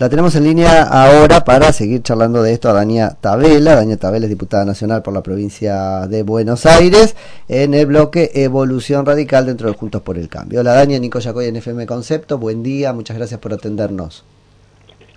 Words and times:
La 0.00 0.08
tenemos 0.08 0.34
en 0.34 0.44
línea 0.44 0.84
ahora 0.84 1.44
para 1.44 1.74
seguir 1.74 2.02
charlando 2.02 2.42
de 2.42 2.54
esto 2.54 2.70
a 2.70 2.72
Dania 2.72 3.18
Tabela. 3.20 3.74
Dania 3.74 3.98
Tabela 3.98 4.24
es 4.24 4.30
diputada 4.30 4.64
nacional 4.64 5.02
por 5.02 5.12
la 5.12 5.22
provincia 5.22 6.06
de 6.06 6.22
Buenos 6.22 6.64
Aires 6.64 7.14
en 7.50 7.74
el 7.74 7.84
bloque 7.84 8.30
Evolución 8.32 9.04
Radical 9.04 9.44
dentro 9.44 9.68
de 9.68 9.76
Juntos 9.76 10.00
por 10.00 10.16
el 10.16 10.30
Cambio. 10.30 10.60
Hola 10.60 10.72
Dania, 10.72 10.98
Nico 10.98 11.18
Yacoy 11.18 11.48
en 11.48 11.56
FM 11.56 11.84
Concepto. 11.84 12.38
Buen 12.38 12.62
día, 12.62 12.94
muchas 12.94 13.18
gracias 13.18 13.38
por 13.40 13.52
atendernos. 13.52 14.24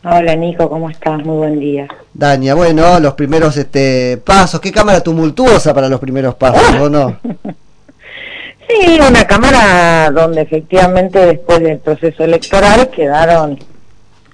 Hola 0.04 0.36
Nico, 0.36 0.70
¿cómo 0.70 0.90
estás? 0.90 1.24
Muy 1.24 1.38
buen 1.38 1.62
día. 1.62 1.88
Dania, 2.14 2.54
bueno, 2.54 3.00
los 3.00 3.14
primeros 3.14 3.56
este 3.56 4.18
pasos. 4.18 4.60
¿Qué 4.60 4.74
cámara 4.74 5.00
tumultuosa 5.00 5.74
para 5.74 5.88
los 5.88 6.02
primeros 6.02 6.36
pasos, 6.36 6.82
o 6.82 6.90
no? 6.90 7.20
sí, 8.68 9.00
una 9.00 9.26
cámara 9.26 10.12
donde 10.12 10.42
efectivamente 10.42 11.26
después 11.26 11.62
del 11.62 11.78
proceso 11.78 12.26
electoral 12.26 12.90
quedaron 12.90 13.58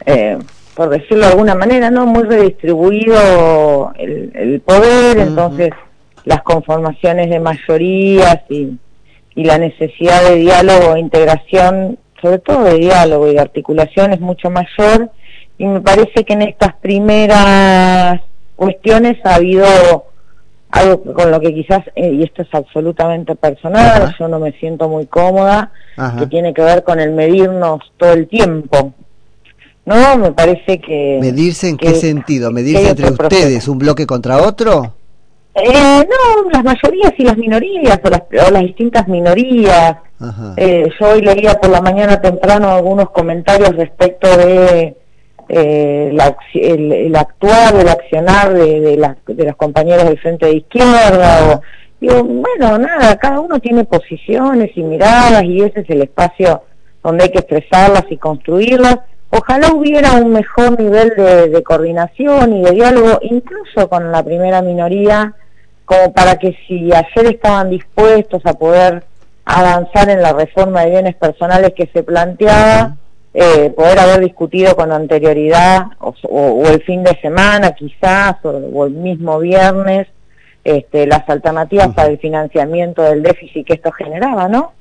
eh, 0.05 0.37
por 0.75 0.89
decirlo 0.89 1.25
de 1.25 1.31
alguna 1.31 1.55
manera, 1.55 1.91
no 1.91 2.05
muy 2.05 2.23
redistribuido 2.23 3.91
el, 3.97 4.61
poder, 4.65 5.17
entonces 5.17 5.71
las 6.25 6.41
conformaciones 6.43 7.29
de 7.29 7.39
mayorías 7.39 8.39
y, 8.49 8.77
y 9.35 9.43
la 9.43 9.57
necesidad 9.57 10.23
de 10.29 10.35
diálogo 10.35 10.95
e 10.95 10.99
integración, 10.99 11.97
sobre 12.21 12.39
todo 12.39 12.63
de 12.63 12.75
diálogo 12.75 13.27
y 13.27 13.33
de 13.33 13.41
articulación, 13.41 14.13
es 14.13 14.19
mucho 14.19 14.49
mayor. 14.49 15.11
Y 15.57 15.65
me 15.65 15.81
parece 15.81 16.23
que 16.23 16.33
en 16.33 16.43
estas 16.43 16.75
primeras 16.75 18.21
cuestiones 18.55 19.17
ha 19.25 19.35
habido 19.35 19.65
algo 20.71 21.13
con 21.13 21.31
lo 21.31 21.39
que 21.39 21.53
quizás, 21.53 21.81
eh, 21.95 22.11
y 22.11 22.23
esto 22.23 22.43
es 22.43 22.49
absolutamente 22.53 23.35
personal, 23.35 24.15
yo 24.19 24.27
no 24.27 24.39
me 24.39 24.51
siento 24.53 24.87
muy 24.87 25.07
cómoda, 25.07 25.71
que 26.17 26.27
tiene 26.27 26.53
que 26.53 26.61
ver 26.61 26.83
con 26.83 26.99
el 26.99 27.11
medirnos 27.11 27.81
todo 27.97 28.13
el 28.13 28.27
tiempo. 28.27 28.93
No, 29.89 30.17
me 30.19 30.31
parece 30.31 30.79
que... 30.79 31.17
¿Medirse 31.19 31.67
en 31.67 31.75
qué 31.75 31.95
sentido? 31.95 32.51
¿Medirse 32.51 32.89
entre 32.89 33.09
ustedes, 33.09 33.67
un 33.67 33.79
bloque 33.79 34.05
contra 34.05 34.37
otro? 34.37 34.93
Eh, 35.55 36.05
no, 36.07 36.49
las 36.51 36.63
mayorías 36.63 37.11
y 37.17 37.23
las 37.23 37.35
minorías, 37.35 37.99
o 38.03 38.09
las, 38.09 38.21
las 38.51 38.61
distintas 38.61 39.07
minorías. 39.07 39.97
Eh, 40.57 40.87
yo 40.99 41.07
hoy 41.07 41.21
leía 41.23 41.55
por 41.55 41.71
la 41.71 41.81
mañana 41.81 42.21
temprano 42.21 42.69
algunos 42.69 43.09
comentarios 43.09 43.75
respecto 43.75 44.37
de 44.37 44.95
eh, 45.49 46.09
el, 46.11 47.15
actuar, 47.15 47.75
el 47.75 47.89
accionar 47.89 48.53
de, 48.53 48.81
de, 48.81 49.15
de 49.25 49.43
los 49.43 49.55
compañeros 49.55 50.05
del 50.05 50.19
Frente 50.19 50.45
de 50.45 50.57
Izquierda. 50.57 51.51
O, 51.51 51.61
digo, 51.99 52.23
bueno, 52.23 52.77
nada, 52.77 53.17
cada 53.17 53.39
uno 53.39 53.59
tiene 53.59 53.85
posiciones 53.85 54.69
y 54.75 54.83
miradas 54.83 55.43
y 55.45 55.61
ese 55.61 55.79
es 55.79 55.89
el 55.89 56.03
espacio 56.03 56.61
donde 57.01 57.23
hay 57.23 57.31
que 57.31 57.39
expresarlas 57.39 58.05
y 58.11 58.17
construirlas 58.17 58.99
Ojalá 59.31 59.73
hubiera 59.73 60.13
un 60.13 60.31
mejor 60.31 60.79
nivel 60.79 61.13
de, 61.15 61.63
coordinación 61.63 62.57
y 62.57 62.63
de 62.63 62.71
diálogo, 62.71 63.19
incluso 63.21 63.87
con 63.87 64.11
la 64.11 64.23
primera 64.23 64.61
minoría, 64.61 65.33
como 65.85 66.13
para 66.13 66.37
que 66.37 66.57
si 66.67 66.91
ayer 66.91 67.35
estaban 67.35 67.69
dispuestos 67.69 68.43
a 68.45 68.53
poder 68.53 69.03
avanzar 69.45 70.09
en 70.09 70.21
la 70.21 70.33
reforma 70.33 70.81
de 70.81 70.91
bienes 70.91 71.15
personales 71.15 71.73
que 71.75 71.87
se 71.93 72.01
planteaba, 72.03 72.97
eh, 73.33 73.71
poder 73.75 73.99
haber 73.99 74.21
discutido 74.21 74.75
con 74.75 74.91
anterioridad 74.91 75.83
o, 75.99 76.63
el 76.65 76.81
fin 76.81 77.03
de 77.03 77.15
semana 77.21 77.71
quizás 77.73 78.37
o, 78.43 78.85
el 78.85 78.93
mismo 78.93 79.37
viernes 79.37 80.07
este, 80.63 81.05
las 81.05 81.29
alternativas 81.29 81.89
para 81.89 82.09
el 82.09 82.17
financiamiento 82.17 83.03
del 83.03 83.21
déficit 83.21 83.67
que 83.67 83.73
esto 83.73 83.91
generaba, 83.91 84.47
¿no? 84.47 84.73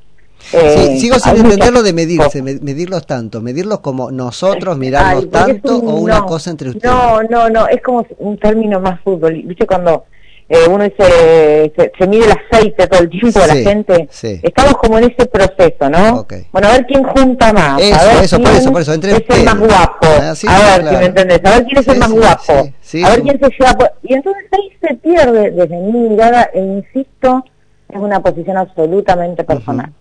Eh, 0.52 0.98
sigo 0.98 1.18
sin 1.18 1.36
entenderlo 1.36 1.82
de 1.82 1.92
medirse, 1.92 2.42
medirlos 2.42 3.06
tanto, 3.06 3.40
medirlos 3.40 3.80
como 3.80 4.10
nosotros, 4.10 4.78
mirarlos 4.78 5.30
tanto 5.30 5.76
o 5.76 5.96
una 5.96 6.22
cosa 6.22 6.50
entre 6.50 6.70
ustedes. 6.70 6.84
No, 6.92 7.22
no, 7.24 7.50
no, 7.50 7.68
es 7.68 7.82
como 7.82 8.06
un 8.18 8.38
término 8.38 8.80
más 8.80 9.00
fútbol. 9.02 9.42
¿Viste 9.44 9.66
cuando 9.66 10.04
eh, 10.48 10.66
uno 10.66 10.84
dice, 10.84 11.70
se, 11.98 12.06
mide 12.06 12.24
el 12.24 12.32
aceite 12.32 12.86
todo 12.86 13.00
el 13.00 13.10
tiempo 13.10 13.38
de 13.40 13.46
la 13.46 13.54
gente? 13.56 14.08
Estamos 14.42 14.78
como 14.78 14.96
en 14.98 15.04
ese 15.04 15.26
proceso, 15.26 15.90
¿no? 15.90 16.26
Bueno, 16.52 16.68
a 16.68 16.72
ver 16.72 16.86
quién 16.86 17.04
junta 17.04 17.52
más. 17.52 17.82
Eso, 17.82 18.00
a 18.00 18.04
ver 18.04 18.24
eso, 18.24 18.38
por 18.40 18.52
eso, 18.52 18.72
por 18.72 18.80
eso, 18.80 18.92
entre 18.94 19.12
es 19.12 19.24
el 19.28 19.44
más 19.44 19.58
guapo. 19.58 20.06
Ah, 20.48 20.74
a 20.74 20.78
ver 20.78 20.88
si 20.88 20.96
me 20.96 21.04
entendés, 21.04 21.40
a 21.44 21.50
ver 21.50 21.64
quién 21.64 21.78
es 21.78 21.88
el 21.88 21.98
más 21.98 22.10
guapo. 22.10 22.52
a 22.52 23.10
ver 23.10 23.22
quién 23.22 23.38
se 23.38 23.50
lleva. 23.50 23.92
Y 24.02 24.14
entonces 24.14 24.44
ahí 24.52 24.72
se 24.80 24.94
pierde, 24.94 25.50
desde 25.50 25.76
mi 25.76 26.08
mirada, 26.08 26.48
e 26.54 26.60
insisto, 26.60 27.44
es 27.90 28.00
una 28.00 28.20
posición 28.20 28.56
absolutamente 28.56 29.44
personal. 29.44 29.92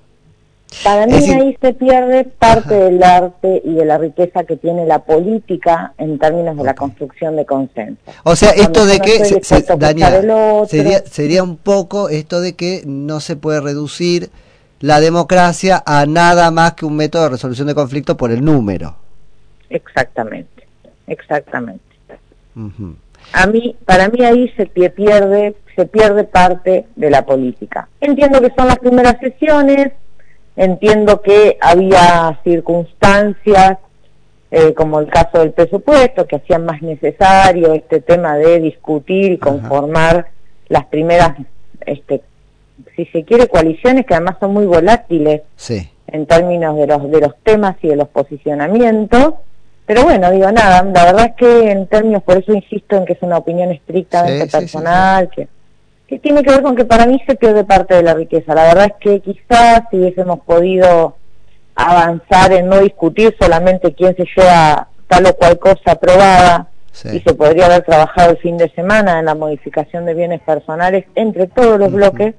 Para 0.83 1.07
mí 1.07 1.13
ahí 1.31 1.57
se 1.61 1.73
pierde 1.73 2.25
parte 2.25 2.73
del 2.73 3.01
arte 3.01 3.61
y 3.63 3.73
de 3.73 3.85
la 3.85 3.97
riqueza 3.97 4.43
que 4.43 4.57
tiene 4.57 4.85
la 4.85 4.99
política 4.99 5.93
en 5.97 6.19
términos 6.19 6.57
de 6.57 6.63
la 6.63 6.75
construcción 6.75 7.35
de 7.37 7.45
consenso. 7.45 8.01
O 8.23 8.35
sea, 8.35 8.51
esto 8.51 8.85
de 8.85 8.99
que, 8.99 9.23
sería, 10.67 10.99
sería 11.05 11.43
un 11.43 11.57
poco 11.57 12.09
esto 12.09 12.41
de 12.41 12.55
que 12.55 12.83
no 12.85 13.21
se 13.21 13.37
puede 13.37 13.61
reducir 13.61 14.29
la 14.79 14.99
democracia 14.99 15.81
a 15.85 16.05
nada 16.05 16.51
más 16.51 16.73
que 16.73 16.85
un 16.85 16.95
método 16.95 17.23
de 17.23 17.29
resolución 17.29 17.67
de 17.67 17.75
conflicto 17.75 18.17
por 18.17 18.31
el 18.31 18.43
número. 18.43 18.95
Exactamente, 19.69 20.67
exactamente. 21.07 21.83
A 23.33 23.47
mí, 23.47 23.75
para 23.85 24.09
mí 24.09 24.23
ahí 24.23 24.49
se 24.55 24.65
pierde, 24.65 25.55
se 25.75 25.85
pierde 25.85 26.23
parte 26.23 26.87
de 26.95 27.09
la 27.09 27.25
política. 27.25 27.87
Entiendo 28.01 28.41
que 28.41 28.51
son 28.55 28.67
las 28.67 28.79
primeras 28.79 29.17
sesiones, 29.19 29.93
Entiendo 30.57 31.21
que 31.21 31.55
había 31.61 32.39
circunstancias, 32.43 33.77
eh, 34.49 34.73
como 34.73 34.99
el 34.99 35.07
caso 35.07 35.39
del 35.39 35.51
presupuesto, 35.51 36.25
que 36.25 36.37
hacían 36.37 36.65
más 36.65 36.81
necesario 36.81 37.73
este 37.73 38.01
tema 38.01 38.35
de 38.37 38.59
discutir 38.59 39.33
y 39.33 39.37
conformar 39.37 40.29
las 40.67 40.85
primeras, 40.85 41.33
este, 41.85 42.23
si 42.95 43.05
se 43.05 43.23
quiere, 43.23 43.47
coaliciones 43.47 44.07
que 44.07 44.15
además 44.15 44.37
son 44.39 44.53
muy 44.53 44.65
volátiles 44.65 45.43
en 46.07 46.25
términos 46.25 46.75
de 46.75 46.87
los, 46.87 47.11
de 47.11 47.21
los 47.21 47.35
temas 47.43 47.75
y 47.83 47.89
de 47.89 47.95
los 47.95 48.07
posicionamientos. 48.07 49.35
Pero 49.85 50.05
bueno, 50.05 50.31
digo 50.31 50.51
nada, 50.51 50.81
la 50.83 51.05
verdad 51.05 51.25
es 51.27 51.35
que 51.35 51.71
en 51.71 51.85
términos, 51.85 52.23
por 52.23 52.37
eso 52.37 52.51
insisto 52.51 52.95
en 52.95 53.05
que 53.05 53.13
es 53.13 53.21
una 53.21 53.37
opinión 53.37 53.71
estrictamente 53.71 54.47
personal, 54.47 55.29
que 55.29 55.47
que 56.07 56.19
tiene 56.19 56.41
que 56.41 56.51
ver 56.51 56.61
con 56.61 56.75
que 56.75 56.85
para 56.85 57.05
mí 57.05 57.21
se 57.27 57.35
pierde 57.35 57.63
parte 57.63 57.95
de 57.95 58.03
la 58.03 58.13
riqueza. 58.13 58.55
La 58.55 58.63
verdad 58.63 58.85
es 58.85 58.93
que 58.99 59.19
quizás 59.19 59.81
si 59.91 59.97
hubiésemos 59.97 60.39
podido 60.39 61.17
avanzar 61.75 62.53
en 62.53 62.69
no 62.69 62.79
discutir 62.79 63.35
solamente 63.39 63.93
quién 63.93 64.15
se 64.15 64.25
lleva 64.35 64.87
tal 65.07 65.25
o 65.27 65.33
cual 65.35 65.59
cosa 65.59 65.91
aprobada 65.91 66.67
y 67.13 67.19
se 67.19 67.33
podría 67.35 67.67
haber 67.67 67.83
trabajado 67.83 68.31
el 68.31 68.37
fin 68.37 68.57
de 68.57 68.69
semana 68.69 69.19
en 69.19 69.25
la 69.25 69.35
modificación 69.35 70.05
de 70.05 70.15
bienes 70.15 70.41
personales 70.41 71.05
entre 71.13 71.47
todos 71.47 71.79
los 71.79 71.91
bloques, 71.91 72.33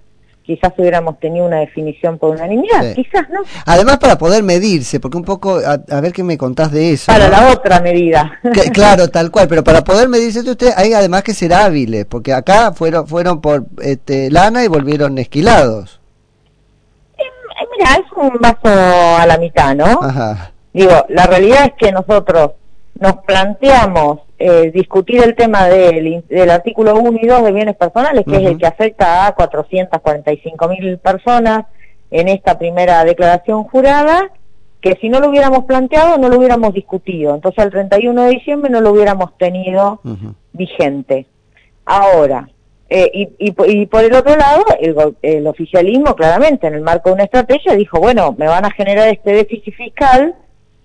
quizás 0.48 0.72
hubiéramos 0.78 1.20
tenido 1.20 1.44
una 1.44 1.58
definición 1.58 2.16
por 2.16 2.30
unanimidad, 2.30 2.94
quizás 2.94 3.28
no. 3.28 3.40
Además 3.66 3.98
para 3.98 4.16
poder 4.16 4.42
medirse, 4.42 4.98
porque 4.98 5.18
un 5.18 5.22
poco, 5.22 5.58
a, 5.58 6.00
ver 6.00 6.14
qué 6.14 6.24
me 6.24 6.38
contás 6.38 6.72
de 6.72 6.94
eso. 6.94 7.12
Para 7.12 7.28
la 7.28 7.52
otra 7.52 7.80
medida. 7.80 8.32
claro, 8.72 9.08
tal 9.08 9.30
cual, 9.30 9.46
pero 9.46 9.62
para 9.62 9.84
poder 9.84 10.08
medirse 10.08 10.40
usted 10.40 10.72
hay 10.74 10.94
además 10.94 11.22
que 11.22 11.34
ser 11.34 11.52
hábiles, 11.52 12.06
porque 12.06 12.32
acá 12.32 12.72
fueron 12.72 13.06
fueron 13.06 13.42
por 13.42 13.66
este, 13.82 14.30
lana 14.30 14.64
y 14.64 14.68
volvieron 14.68 15.18
esquilados. 15.18 16.00
Eh, 17.18 17.24
eh, 17.24 17.66
mira, 17.76 17.92
es 17.96 18.10
un 18.16 18.38
vaso 18.40 19.20
a 19.20 19.26
la 19.26 19.36
mitad, 19.36 19.74
¿no? 19.74 20.00
Ajá. 20.00 20.52
Digo, 20.72 21.04
la 21.10 21.26
realidad 21.26 21.66
es 21.66 21.72
que 21.78 21.92
nosotros 21.92 22.52
nos 22.98 23.18
planteamos 23.26 24.20
eh, 24.38 24.70
discutir 24.70 25.22
el 25.22 25.34
tema 25.34 25.66
del, 25.66 26.24
del, 26.28 26.50
artículo 26.50 26.94
1 26.94 27.18
y 27.20 27.26
2 27.26 27.42
de 27.42 27.52
bienes 27.52 27.76
personales, 27.76 28.24
que 28.24 28.36
es 28.36 28.46
el 28.46 28.58
que 28.58 28.66
afecta 28.66 29.26
a 29.26 29.34
445 29.34 30.68
mil 30.68 30.98
personas 30.98 31.66
en 32.10 32.28
esta 32.28 32.58
primera 32.58 33.04
declaración 33.04 33.64
jurada, 33.64 34.30
que 34.80 34.96
si 35.00 35.08
no 35.08 35.18
lo 35.18 35.28
hubiéramos 35.28 35.64
planteado 35.64 36.18
no 36.18 36.28
lo 36.28 36.38
hubiéramos 36.38 36.72
discutido. 36.72 37.34
Entonces 37.34 37.64
el 37.64 37.70
31 37.72 38.22
de 38.22 38.30
diciembre 38.30 38.70
no 38.70 38.80
lo 38.80 38.92
hubiéramos 38.92 39.36
tenido 39.36 40.00
vigente. 40.52 41.26
Ahora, 41.84 42.48
eh, 42.90 43.10
y, 43.12 43.28
y, 43.38 43.86
por 43.86 44.04
el 44.04 44.14
otro 44.14 44.36
lado, 44.36 44.64
el, 44.80 44.94
el 45.20 45.46
oficialismo 45.46 46.14
claramente 46.14 46.66
en 46.66 46.74
el 46.74 46.80
marco 46.80 47.10
de 47.10 47.14
una 47.14 47.24
estrategia 47.24 47.74
dijo, 47.74 47.98
bueno, 47.98 48.34
me 48.38 48.46
van 48.46 48.64
a 48.64 48.70
generar 48.70 49.08
este 49.08 49.32
déficit 49.32 49.74
fiscal, 49.74 50.34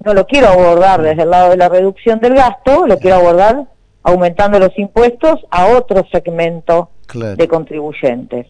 no 0.04 0.14
lo 0.14 0.26
quiero 0.28 0.48
abordar 0.48 1.02
desde 1.02 1.24
el 1.24 1.30
lado 1.30 1.52
de 1.52 1.58
la 1.58 1.70
reducción 1.70 2.20
del 2.20 2.36
gasto, 2.36 2.86
lo 2.86 2.98
quiero 2.98 3.18
abordar 3.18 3.66
aumentando 4.04 4.60
los 4.60 4.78
impuestos 4.78 5.46
a 5.50 5.68
otro 5.68 6.06
segmento 6.12 6.90
de 7.14 7.48
contribuyentes. 7.48 8.48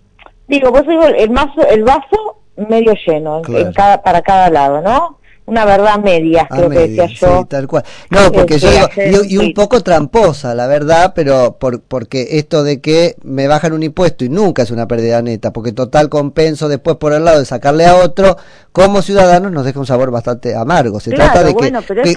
Digo, 0.47 0.71
pues 0.71 0.88
digo, 0.88 1.05
el, 1.05 1.29
mazo, 1.29 1.67
el 1.69 1.83
vaso 1.83 2.38
medio 2.55 2.94
lleno 3.05 3.41
en 3.47 3.71
cada, 3.71 4.01
para 4.01 4.21
cada 4.21 4.50
lado, 4.50 4.81
¿no? 4.81 5.19
Una 5.45 5.66
verdad 5.66 6.00
media, 6.00 6.48
creo 6.50 6.69
que 6.69 6.88
decía 6.88 7.07
yo. 7.07 7.40
Sí, 7.40 7.45
tal 7.50 7.68
cual. 7.68 7.84
No, 8.10 8.31
porque 8.31 8.60
yo 8.60 8.69
digo, 8.72 9.24
y, 9.28 9.38
un 9.38 9.54
poco 9.54 9.81
tramposa, 9.81 10.56
la 10.56 10.68
verdad, 10.68 11.13
pero 11.16 11.57
por, 11.60 11.81
porque 11.81 12.38
esto 12.38 12.63
de 12.63 12.80
que 12.80 13.16
me 13.24 13.48
bajan 13.48 13.74
un 13.74 13.84
impuesto 13.84 14.24
y 14.24 14.30
nunca 14.30 14.63
es 14.63 14.72
una 14.72 14.88
pérdida 14.88 15.22
neta, 15.22 15.51
porque 15.51 15.74
total 15.74 16.10
compenso 16.10 16.69
después 16.69 16.98
por 16.98 17.13
el 17.13 17.25
lado 17.25 17.40
de 17.40 17.45
sacarle 17.45 17.86
a 17.86 17.98
otro, 17.98 18.38
como 18.72 19.01
ciudadanos 19.01 19.51
nos 19.51 19.66
deja 19.66 19.80
un 19.80 19.86
sabor 19.86 20.12
bastante 20.12 20.56
amargo. 20.56 21.00
Se 21.00 21.12
trata 21.12 21.44
de 21.44 21.56
que, 21.56 21.72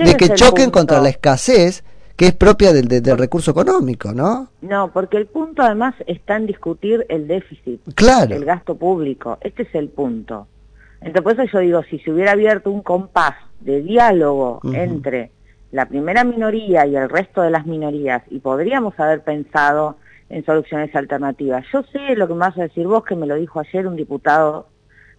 de 0.05 0.15
que 0.15 0.35
choquen 0.35 0.71
contra 0.71 1.01
la 1.01 1.09
escasez 1.09 1.83
que 2.17 2.29
es 2.29 2.33
propia 2.33 2.73
del, 2.73 2.89
del, 2.89 3.19
recurso 3.19 3.51
económico, 3.51 4.13
¿no? 4.15 4.49
No, 4.63 4.91
porque 4.91 5.19
el 5.19 5.27
punto 5.27 5.63
además 5.63 5.95
está 6.07 6.37
en 6.37 6.47
discutir 6.47 7.05
el 7.11 7.29
déficit, 7.29 7.83
claro. 7.95 8.35
el 8.35 8.45
gasto 8.45 8.75
público. 8.75 9.37
Este 9.43 9.65
es 9.65 9.75
el 9.75 9.91
punto. 9.91 10.47
Entonces, 11.01 11.23
por 11.23 11.33
eso 11.33 11.45
yo 11.53 11.59
digo, 11.61 11.83
si 11.85 11.99
se 12.01 12.11
hubiera 12.11 12.33
abierto 12.33 12.71
un 12.71 12.83
compás 12.83 13.35
de 13.61 13.83
diálogo 13.83 14.61
entre 14.73 15.31
la 15.73 15.87
primera 15.87 16.25
minoría 16.25 16.87
y 16.87 16.97
el 16.97 17.09
resto 17.09 17.43
de 17.43 17.51
las 17.51 17.67
minorías, 17.67 18.23
y 18.31 18.41
podríamos 18.41 18.99
haber 18.99 19.23
pensado 19.23 19.97
en 20.29 20.45
soluciones 20.45 20.95
alternativas. 20.95 21.65
Yo 21.73 21.83
sé 21.93 22.17
lo 22.17 22.27
que 22.27 22.35
me 22.35 22.41
vas 22.41 22.59
a 22.59 22.63
decir 22.63 22.87
vos, 22.87 23.05
que 23.05 23.15
me 23.15 23.27
lo 23.27 23.37
dijo 23.37 23.61
ayer 23.61 23.87
un 23.87 23.97
diputado 23.97 24.69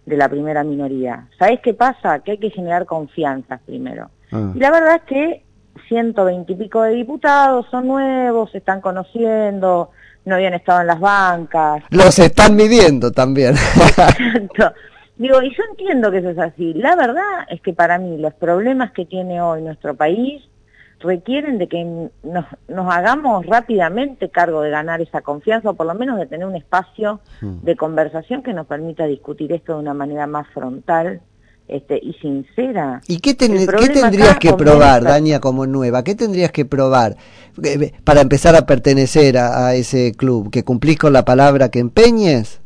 de 0.04 0.16
la 0.16 0.28
primera 0.28 0.64
minoría. 0.64 1.28
¿Sabés 1.38 1.60
qué 1.60 1.74
pasa? 1.74 2.20
Que 2.20 2.32
hay 2.32 2.38
que 2.38 2.50
generar 2.50 2.86
confianza 2.86 3.60
primero. 3.64 4.10
Ah. 4.32 4.52
Y 4.54 4.58
la 4.58 4.70
verdad 4.70 4.96
es 4.96 5.02
que 5.02 5.44
120 5.88 6.52
y 6.52 6.56
pico 6.56 6.82
de 6.82 6.94
diputados 6.94 7.66
son 7.70 7.86
nuevos, 7.86 8.50
se 8.50 8.58
están 8.58 8.80
conociendo, 8.80 9.90
no 10.24 10.34
habían 10.34 10.54
estado 10.54 10.80
en 10.80 10.86
las 10.88 11.00
bancas. 11.00 11.82
Los 11.90 12.18
están 12.18 12.56
midiendo 12.56 13.10
también. 13.12 13.54
Exacto. 13.76 14.72
Digo, 15.18 15.42
y 15.42 15.50
yo 15.50 15.62
entiendo 15.70 16.10
que 16.10 16.18
eso 16.18 16.30
es 16.30 16.38
así. 16.38 16.74
La 16.74 16.96
verdad 16.96 17.46
es 17.50 17.60
que 17.60 17.72
para 17.72 17.98
mí 17.98 18.18
los 18.18 18.34
problemas 18.34 18.92
que 18.92 19.04
tiene 19.04 19.40
hoy 19.40 19.62
nuestro 19.62 19.94
país 19.94 20.42
requieren 21.00 21.58
de 21.58 21.68
que 21.68 21.84
nos, 22.22 22.44
nos 22.66 22.92
hagamos 22.94 23.46
rápidamente 23.46 24.30
cargo 24.30 24.62
de 24.62 24.70
ganar 24.70 25.00
esa 25.00 25.20
confianza 25.20 25.70
o 25.70 25.74
por 25.74 25.86
lo 25.86 25.94
menos 25.94 26.18
de 26.18 26.26
tener 26.26 26.46
un 26.46 26.56
espacio 26.56 27.20
hmm. 27.40 27.60
de 27.62 27.76
conversación 27.76 28.42
que 28.42 28.52
nos 28.52 28.66
permita 28.66 29.06
discutir 29.06 29.52
esto 29.52 29.74
de 29.74 29.80
una 29.80 29.94
manera 29.94 30.26
más 30.26 30.48
frontal 30.48 31.20
este, 31.68 32.00
y 32.02 32.14
sincera. 32.14 33.02
¿Y 33.06 33.18
qué, 33.18 33.34
tendrías 33.34 34.38
que 34.38 34.54
probar, 34.54 35.04
Dania, 35.04 35.38
como 35.38 35.66
nueva? 35.66 36.02
¿Qué 36.02 36.14
tendrías 36.14 36.50
que 36.50 36.64
probar 36.64 37.16
eh, 37.62 37.92
para 38.04 38.22
empezar 38.22 38.56
a 38.56 38.66
pertenecer 38.66 39.36
a, 39.36 39.74
ese 39.74 40.12
club? 40.12 40.50
¿Que 40.50 40.64
cumplís 40.64 40.98
con 40.98 41.12
la 41.12 41.24
palabra 41.24 41.68
que 41.68 41.78
empeñes? 41.78 42.60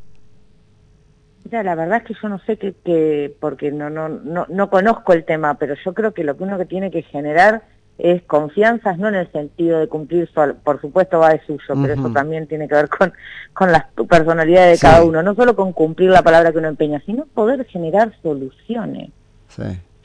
Ya, 1.51 1.63
la 1.63 1.75
verdad 1.75 1.99
es 1.99 2.05
que 2.05 2.15
yo 2.21 2.29
no 2.29 2.39
sé 2.41 2.57
qué, 2.57 3.35
porque 3.41 3.73
no, 3.73 3.91
no, 3.91 4.09
no, 4.09 4.47
no 4.49 4.71
conozco 4.71 5.13
el 5.13 5.25
tema, 5.25 5.55
pero 5.55 5.75
yo 5.85 5.93
creo 5.93 6.15
que 6.15 6.25
lo 6.25 6.37
que 6.37 6.45
uno 6.45 6.57
que 6.59 6.67
tiene 6.67 6.91
que 6.91 7.03
generar 7.03 7.63
es 7.99 8.23
confianza, 8.23 8.97
no 8.97 9.09
en 9.09 9.17
el 9.17 9.31
sentido 9.31 9.79
de 9.79 9.87
cumplir, 9.87 10.29
por 10.65 10.81
supuesto 10.81 11.19
va 11.19 11.31
de 11.31 11.41
suyo, 11.47 11.75
pero 11.81 11.95
eso 11.95 12.11
también 12.11 12.47
tiene 12.47 12.67
que 12.67 12.75
ver 12.75 12.89
con, 12.89 13.13
con 13.53 13.71
la 13.71 13.89
personalidad 14.09 14.69
de 14.69 14.79
cada 14.79 15.05
uno, 15.05 15.23
no 15.23 15.35
solo 15.35 15.55
con 15.55 15.73
cumplir 15.73 16.11
la 16.11 16.23
palabra 16.23 16.53
que 16.53 16.59
uno 16.59 16.69
empeña, 16.69 17.01
sino 17.05 17.27
poder 17.27 17.65
generar 17.67 18.13
soluciones. 18.23 19.11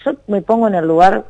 Yo 0.06 0.12
me 0.28 0.42
pongo 0.42 0.68
en 0.68 0.76
el 0.76 0.86
lugar, 0.86 1.26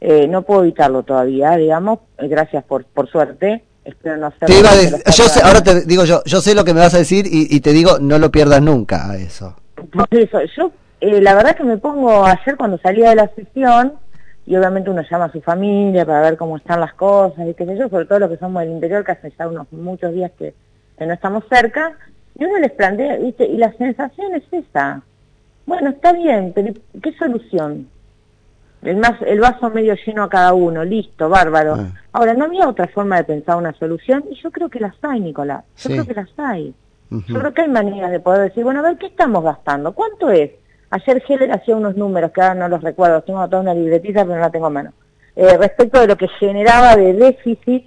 eh, 0.00 0.26
no 0.26 0.42
puedo 0.42 0.62
evitarlo 0.62 1.02
todavía, 1.02 1.56
digamos, 1.56 2.00
eh, 2.18 2.28
gracias 2.28 2.64
por, 2.64 2.84
por 2.84 3.08
suerte, 3.08 3.64
espero 3.88 4.16
no 4.16 4.26
hacer... 4.26 4.48
yo 4.48 5.24
ahora 5.44 5.62
te 5.62 5.84
digo 5.84 6.04
yo, 6.04 6.22
yo 6.24 6.40
sé 6.40 6.54
lo 6.54 6.64
que 6.64 6.74
me 6.74 6.80
vas 6.80 6.94
a 6.94 6.98
decir 6.98 7.26
y, 7.30 7.60
te 7.60 7.72
digo, 7.72 7.98
no 8.00 8.18
lo 8.18 8.30
pierdas 8.30 8.62
nunca 8.62 9.10
a 9.10 9.16
eso. 9.16 9.56
Por 9.92 10.06
eso, 10.10 10.38
yo 10.56 10.72
eh, 11.00 11.20
la 11.20 11.34
verdad 11.34 11.56
que 11.56 11.64
me 11.64 11.78
pongo 11.78 12.24
ayer 12.24 12.56
cuando 12.56 12.78
salía 12.78 13.10
de 13.10 13.16
la 13.16 13.28
sesión, 13.34 13.94
y 14.46 14.56
obviamente 14.56 14.90
uno 14.90 15.02
llama 15.08 15.26
a 15.26 15.32
su 15.32 15.40
familia 15.40 16.06
para 16.06 16.22
ver 16.22 16.36
cómo 16.36 16.56
están 16.56 16.80
las 16.80 16.94
cosas 16.94 17.46
y 17.46 17.54
qué 17.54 17.66
sé 17.66 17.76
yo, 17.76 17.88
sobre 17.88 18.06
todo 18.06 18.20
los 18.20 18.30
que 18.30 18.38
somos 18.38 18.62
del 18.62 18.72
interior, 18.72 19.04
que 19.04 19.12
hace 19.12 19.32
ya 19.38 19.46
unos 19.46 19.70
muchos 19.72 20.12
días 20.12 20.32
que, 20.38 20.54
no 20.98 21.12
estamos 21.12 21.44
cerca, 21.48 21.92
y 22.36 22.44
uno 22.44 22.58
les 22.58 22.72
plantea, 22.72 23.16
¿viste? 23.16 23.44
y 23.44 23.56
la 23.56 23.72
sensación 23.74 24.34
es 24.34 24.42
esa. 24.50 25.02
Bueno, 25.66 25.90
está 25.90 26.12
bien, 26.12 26.52
pero 26.54 26.72
¿qué 27.02 27.12
solución? 27.18 27.88
El, 28.82 28.96
más, 28.96 29.20
el 29.26 29.40
vaso 29.40 29.70
medio 29.70 29.94
lleno 30.06 30.22
a 30.22 30.28
cada 30.28 30.54
uno, 30.54 30.84
listo, 30.84 31.28
bárbaro. 31.28 31.74
Ah. 31.74 31.92
Ahora, 32.12 32.34
no 32.34 32.44
había 32.44 32.68
otra 32.68 32.86
forma 32.88 33.16
de 33.16 33.24
pensar 33.24 33.56
una 33.56 33.72
solución, 33.74 34.24
y 34.30 34.40
yo 34.40 34.50
creo 34.50 34.68
que 34.68 34.80
las 34.80 34.94
hay, 35.02 35.20
Nicolás, 35.20 35.64
yo 35.78 35.90
creo 35.90 36.06
que 36.06 36.14
las 36.14 36.28
hay. 36.38 36.74
Yo 37.10 37.40
creo 37.40 37.54
que 37.54 37.62
hay 37.62 37.68
maneras 37.68 38.10
de 38.10 38.20
poder 38.20 38.42
decir, 38.42 38.64
bueno, 38.64 38.80
a 38.80 38.82
ver, 38.82 38.98
¿qué 38.98 39.06
estamos 39.06 39.42
gastando? 39.42 39.92
¿Cuánto 39.92 40.30
es? 40.30 40.50
Ayer 40.90 41.22
Heller 41.26 41.52
hacía 41.52 41.76
unos 41.76 41.96
números, 41.96 42.30
que 42.32 42.40
ahora 42.40 42.54
no 42.54 42.68
los 42.68 42.82
recuerdo, 42.82 43.22
tengo 43.22 43.46
toda 43.48 43.62
una 43.62 43.74
libretita 43.74 44.24
pero 44.24 44.36
no 44.36 44.40
la 44.40 44.50
tengo 44.50 44.66
a 44.66 44.70
mano, 44.70 44.92
eh, 45.36 45.56
respecto 45.56 46.00
de 46.00 46.06
lo 46.06 46.16
que 46.16 46.28
generaba 46.28 46.96
de 46.96 47.14
déficit 47.14 47.86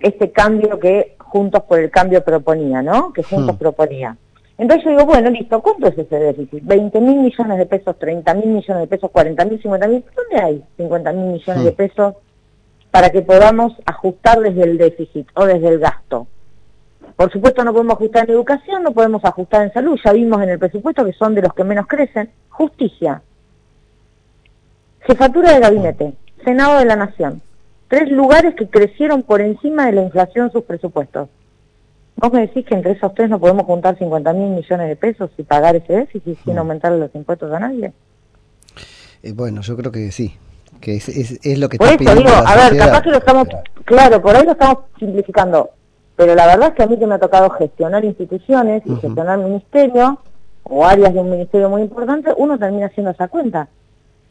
este 0.00 0.30
cambio 0.32 0.78
que 0.78 1.16
Juntos 1.18 1.64
por 1.64 1.80
el 1.80 1.90
Cambio 1.90 2.22
proponía, 2.22 2.80
¿no? 2.80 3.12
Que 3.12 3.24
Juntos 3.24 3.56
hmm. 3.56 3.58
proponía. 3.58 4.16
Entonces 4.56 4.84
yo 4.84 4.90
digo, 4.90 5.06
bueno, 5.06 5.30
listo, 5.30 5.60
¿cuánto 5.60 5.88
es 5.88 5.98
ese 5.98 6.16
déficit? 6.16 6.62
¿20 6.62 7.00
mil 7.00 7.16
millones 7.16 7.58
de 7.58 7.66
pesos, 7.66 7.98
30 7.98 8.34
mil 8.34 8.46
millones 8.46 8.82
de 8.82 8.86
pesos, 8.86 9.10
40 9.10 9.44
mil, 9.46 9.60
50 9.60 9.88
mil? 9.88 10.04
¿Dónde 10.14 10.44
hay 10.44 10.64
50 10.76 11.12
mil 11.12 11.32
millones 11.32 11.64
de 11.64 11.72
hmm. 11.72 11.74
pesos 11.74 12.14
para 12.90 13.10
que 13.10 13.22
podamos 13.22 13.72
ajustar 13.84 14.40
desde 14.40 14.62
el 14.62 14.78
déficit 14.78 15.26
o 15.34 15.44
desde 15.44 15.68
el 15.68 15.80
gasto? 15.80 16.28
Por 17.16 17.30
supuesto 17.32 17.64
no 17.64 17.72
podemos 17.72 17.94
ajustar 17.94 18.24
en 18.24 18.34
educación, 18.34 18.82
no 18.82 18.92
podemos 18.92 19.24
ajustar 19.24 19.64
en 19.64 19.72
salud, 19.72 19.98
ya 20.04 20.12
vimos 20.12 20.42
en 20.42 20.50
el 20.50 20.58
presupuesto 20.58 21.04
que 21.04 21.12
son 21.12 21.34
de 21.34 21.42
los 21.42 21.54
que 21.54 21.64
menos 21.64 21.86
crecen. 21.86 22.30
Justicia, 22.48 23.22
jefatura 25.00 25.52
de 25.52 25.60
gabinete, 25.60 26.14
Senado 26.44 26.78
de 26.78 26.84
la 26.84 26.96
Nación, 26.96 27.42
tres 27.88 28.10
lugares 28.10 28.54
que 28.54 28.68
crecieron 28.68 29.22
por 29.22 29.40
encima 29.40 29.86
de 29.86 29.92
la 29.92 30.02
inflación 30.02 30.50
sus 30.50 30.64
presupuestos. 30.64 31.28
¿Vos 32.16 32.32
me 32.32 32.42
decís 32.42 32.64
que 32.64 32.74
entre 32.74 32.92
esos 32.92 33.14
tres 33.14 33.28
no 33.28 33.40
podemos 33.40 33.66
juntar 33.66 33.98
50 33.98 34.32
mil 34.32 34.50
millones 34.50 34.88
de 34.88 34.96
pesos 34.96 35.30
y 35.36 35.42
pagar 35.42 35.76
ese 35.76 35.92
déficit 35.92 36.38
sin 36.44 36.58
aumentar 36.58 36.92
los 36.92 37.14
impuestos 37.14 37.52
a 37.52 37.58
nadie? 37.58 37.92
Eh, 39.22 39.32
bueno, 39.32 39.62
yo 39.62 39.76
creo 39.76 39.90
que 39.90 40.12
sí, 40.12 40.36
que 40.80 40.96
es, 40.96 41.08
es, 41.08 41.58
lo 41.58 41.68
que 41.68 41.78
por 41.78 41.88
está 41.88 42.12
eso 42.12 42.14
digo, 42.14 42.30
a 42.30 42.54
ver, 42.56 42.78
capaz 42.78 43.02
que 43.02 43.10
lo 43.10 43.18
estamos, 43.18 43.48
claro, 43.84 44.22
por 44.22 44.36
ahí 44.36 44.44
lo 44.44 44.52
estamos 44.52 44.84
simplificando 44.98 45.70
pero 46.16 46.34
la 46.34 46.46
verdad 46.46 46.68
es 46.68 46.74
que 46.74 46.82
a 46.82 46.86
mí 46.86 46.98
que 46.98 47.06
me 47.06 47.16
ha 47.16 47.18
tocado 47.18 47.50
gestionar 47.50 48.04
instituciones 48.04 48.82
y 48.86 48.96
gestionar 48.96 49.38
ministerios 49.38 50.14
o 50.62 50.86
áreas 50.86 51.12
de 51.12 51.20
un 51.20 51.30
ministerio 51.30 51.68
muy 51.68 51.82
importante, 51.82 52.32
uno 52.36 52.58
termina 52.58 52.86
haciendo 52.86 53.10
esa 53.10 53.28
cuenta. 53.28 53.68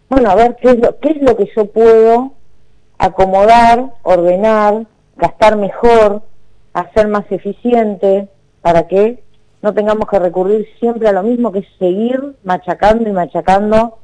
Bueno, 0.09 0.29
a 0.29 0.35
ver, 0.35 0.55
¿qué 0.61 0.71
es 0.71 0.79
lo, 0.79 0.97
qué 0.99 1.09
es 1.11 1.21
lo 1.21 1.35
que 1.35 1.49
yo 1.55 1.65
puedo 1.65 2.31
acomodar, 2.97 3.93
ordenar, 4.03 4.85
gastar 5.17 5.57
mejor, 5.57 6.21
hacer 6.73 7.07
más 7.07 7.25
eficiente, 7.31 8.27
para 8.61 8.87
que 8.87 9.23
no 9.61 9.73
tengamos 9.73 10.07
que 10.07 10.19
recurrir 10.19 10.67
siempre 10.79 11.07
a 11.07 11.13
lo 11.13 11.23
mismo, 11.23 11.51
que 11.51 11.59
es 11.59 11.67
seguir 11.79 12.35
machacando 12.43 13.07
y 13.07 13.13
machacando 13.13 13.99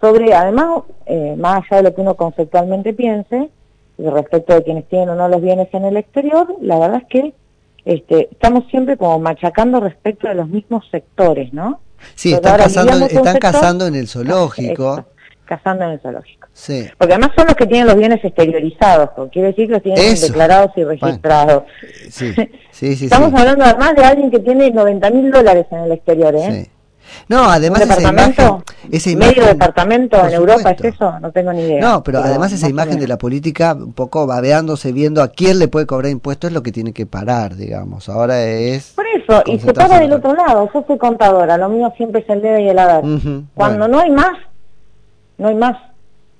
sobre, 0.00 0.34
además, 0.34 0.82
eh, 1.06 1.34
más 1.38 1.62
allá 1.64 1.78
de 1.78 1.82
lo 1.84 1.94
que 1.94 2.00
uno 2.02 2.14
conceptualmente 2.14 2.92
piense, 2.92 3.50
y 3.96 4.08
respecto 4.08 4.54
de 4.54 4.62
quienes 4.62 4.88
tienen 4.88 5.10
o 5.10 5.14
no 5.14 5.28
los 5.28 5.40
bienes 5.40 5.68
en 5.72 5.84
el 5.84 5.96
exterior, 5.96 6.54
la 6.60 6.78
verdad 6.78 7.02
es 7.02 7.08
que 7.08 7.34
este, 7.84 8.28
estamos 8.30 8.64
siempre 8.70 8.96
como 8.96 9.18
machacando 9.18 9.80
respecto 9.80 10.28
de 10.28 10.34
los 10.34 10.48
mismos 10.48 10.84
sectores, 10.90 11.52
¿no? 11.52 11.80
Sí, 12.14 12.32
están, 12.32 12.58
cazando, 12.58 13.06
están 13.06 13.38
cazando 13.38 13.86
en 13.86 13.94
el 13.94 14.08
zoológico. 14.08 15.04
cazando 15.44 15.84
en 15.84 15.90
el 15.92 16.00
zoológico. 16.00 16.43
Sí. 16.54 16.88
Porque 16.96 17.14
además 17.14 17.32
son 17.36 17.48
los 17.48 17.56
que 17.56 17.66
tienen 17.66 17.86
los 17.86 17.96
bienes 17.96 18.24
exteriorizados, 18.24 19.10
quiere 19.30 19.48
decir 19.48 19.66
que 19.66 19.72
los 19.72 19.82
tienen 19.82 20.20
declarados 20.20 20.70
y 20.76 20.84
registrados. 20.84 21.64
sí, 22.08 22.32
sí, 22.70 22.96
sí, 22.96 23.04
Estamos 23.04 23.34
hablando 23.34 23.64
además 23.64 23.94
de 23.96 24.04
alguien 24.04 24.30
que 24.30 24.38
tiene 24.38 24.70
90 24.70 25.10
mil 25.10 25.30
dólares 25.30 25.66
en 25.70 25.78
el 25.80 25.92
exterior, 25.92 26.34
¿eh? 26.36 26.70
No, 27.28 27.44
además 27.50 27.82
esa 27.82 28.02
imagen, 28.02 29.18
medio 29.18 29.46
departamento 29.46 30.26
en 30.26 30.34
Europa 30.34 30.70
es 30.70 30.84
eso, 30.84 31.18
no 31.20 31.32
tengo 31.32 31.52
ni 31.52 31.62
idea. 31.62 31.80
No, 31.80 32.02
pero, 32.02 32.20
además 32.20 32.52
esa 32.52 32.68
imagen 32.68 32.98
de 32.98 33.08
la 33.08 33.18
política 33.18 33.74
un 33.74 33.92
poco 33.92 34.26
babeándose, 34.26 34.92
viendo 34.92 35.22
a 35.22 35.28
quién 35.28 35.58
le 35.58 35.68
puede 35.68 35.86
cobrar 35.86 36.10
impuestos 36.10 36.48
es 36.48 36.54
lo 36.54 36.62
que 36.62 36.72
tiene 36.72 36.92
que 36.92 37.06
parar, 37.06 37.56
digamos. 37.56 38.08
Ahora 38.08 38.42
es 38.44 38.92
Por 38.94 39.06
eso, 39.06 39.42
y 39.46 39.58
se 39.58 39.72
para 39.72 39.98
del 39.98 40.12
otro 40.12 40.34
lado, 40.34 40.68
yo 40.72 40.84
soy 40.86 40.98
contadora, 40.98 41.56
lo 41.56 41.68
mío 41.68 41.92
siempre 41.96 42.20
es 42.20 42.28
el 42.28 42.42
dedo 42.42 42.58
y 42.58 42.68
el 42.68 42.78
haber. 42.78 43.04
Cuando 43.54 43.88
no 43.88 44.00
hay 44.00 44.10
más, 44.10 44.36
no 45.38 45.48
hay 45.48 45.54
más. 45.54 45.76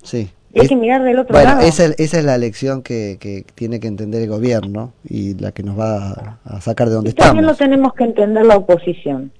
Sí. 0.04 0.30
hay 0.54 0.68
que 0.68 0.76
mirar 0.76 1.02
del 1.02 1.18
otro 1.18 1.34
lado. 1.36 1.60
Esa, 1.62 1.86
esa 1.86 2.18
es 2.18 2.24
la 2.24 2.38
lección 2.38 2.82
que, 2.82 3.16
que, 3.18 3.44
tiene 3.54 3.80
que 3.80 3.88
entender 3.88 4.22
el 4.22 4.28
gobierno 4.28 4.92
y 5.08 5.34
la 5.34 5.52
que 5.52 5.62
nos 5.62 5.78
va 5.78 6.38
a, 6.44 6.60
sacar 6.60 6.88
de 6.88 6.94
donde 6.94 7.10
estamos. 7.10 7.30
También 7.30 7.46
lo 7.46 7.54
tenemos 7.54 7.94
que 7.94 8.04
entender 8.04 8.46
la 8.46 8.56
oposición. 8.56 9.32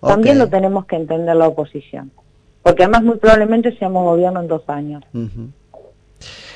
También 0.00 0.38
lo 0.38 0.48
tenemos 0.48 0.86
que 0.86 0.96
entender 0.96 1.34
la 1.34 1.48
oposición, 1.48 2.12
porque 2.62 2.84
además 2.84 3.02
muy 3.02 3.16
probablemente 3.16 3.76
seamos 3.78 4.04
gobierno 4.04 4.40
en 4.40 4.48
dos 4.48 4.62
años. 4.68 5.02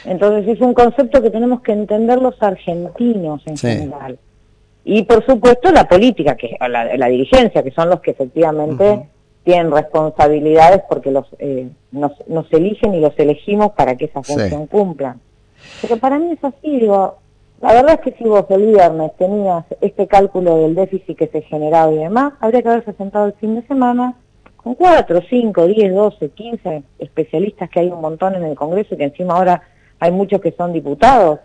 Entonces 0.05 0.49
es 0.49 0.61
un 0.61 0.75
concepto 0.75 1.23
que 1.23 1.31
tenemos 1.31 1.61
que 1.63 1.73
entender 1.73 2.21
los 2.21 2.41
argentinos 2.43 3.43
en 3.47 3.57
general. 3.57 4.19
Y 4.85 5.03
por 5.03 5.25
supuesto 5.25 5.73
la 5.73 5.89
política, 5.89 6.37
que 6.37 6.57
la, 6.61 6.97
la 6.97 7.07
dirigencia, 7.07 7.63
que 7.63 7.71
son 7.71 7.89
los 7.89 8.01
que 8.01 8.13
efectivamente 8.13 9.09
tienen 9.45 9.73
responsabilidades 9.73 10.83
porque 10.89 11.11
los 11.11 11.27
eh, 11.39 11.69
nos, 11.91 12.13
eligen 12.53 12.95
y 12.95 13.01
los 13.01 13.19
elegimos 13.19 13.73
para 13.73 13.97
que 13.97 14.07
esa 14.07 14.23
función 14.23 14.67
cumplan. 14.67 15.21
Pero 15.81 15.97
para 15.99 16.19
mí 16.19 16.33
es 16.33 16.45
así, 16.45 16.81
digo, 16.81 17.19
la 17.61 17.73
verdad 17.75 17.95
es 17.95 18.01
que 18.01 18.19
si 18.19 18.25
vos 18.25 18.45
el 18.51 18.67
viernes 18.67 19.13
tenías 19.17 19.65
este 19.81 20.07
cálculo 20.07 20.59
del 20.59 20.75
déficit 20.75 21.17
que 21.17 21.29
se 21.29 21.43
generaba 21.43 21.93
y 21.93 21.99
demás, 21.99 22.35
habría 22.41 22.63
que 22.63 22.69
haberse 22.69 22.93
sentado 22.95 23.27
el 23.27 23.35
fin 23.35 23.55
de 23.55 23.67
semana 23.67 24.17
con 24.57 24.75
cuatro, 24.75 25.21
cinco, 25.29 25.67
diez, 25.67 25.93
doce, 25.95 26.31
quince 26.31 26.83
especialistas 26.99 27.69
que 27.71 27.81
hay 27.81 27.89
un 27.89 28.01
montón 28.01 28.35
en 28.35 28.45
el 28.45 28.55
Congreso 28.55 28.95
y 28.95 28.99
que 28.99 29.05
encima 29.05 29.35
ahora 29.35 29.63
hay 29.99 30.11
muchos 30.11 30.41
que 30.41 30.53
son 30.53 30.73
diputados. 30.73 31.41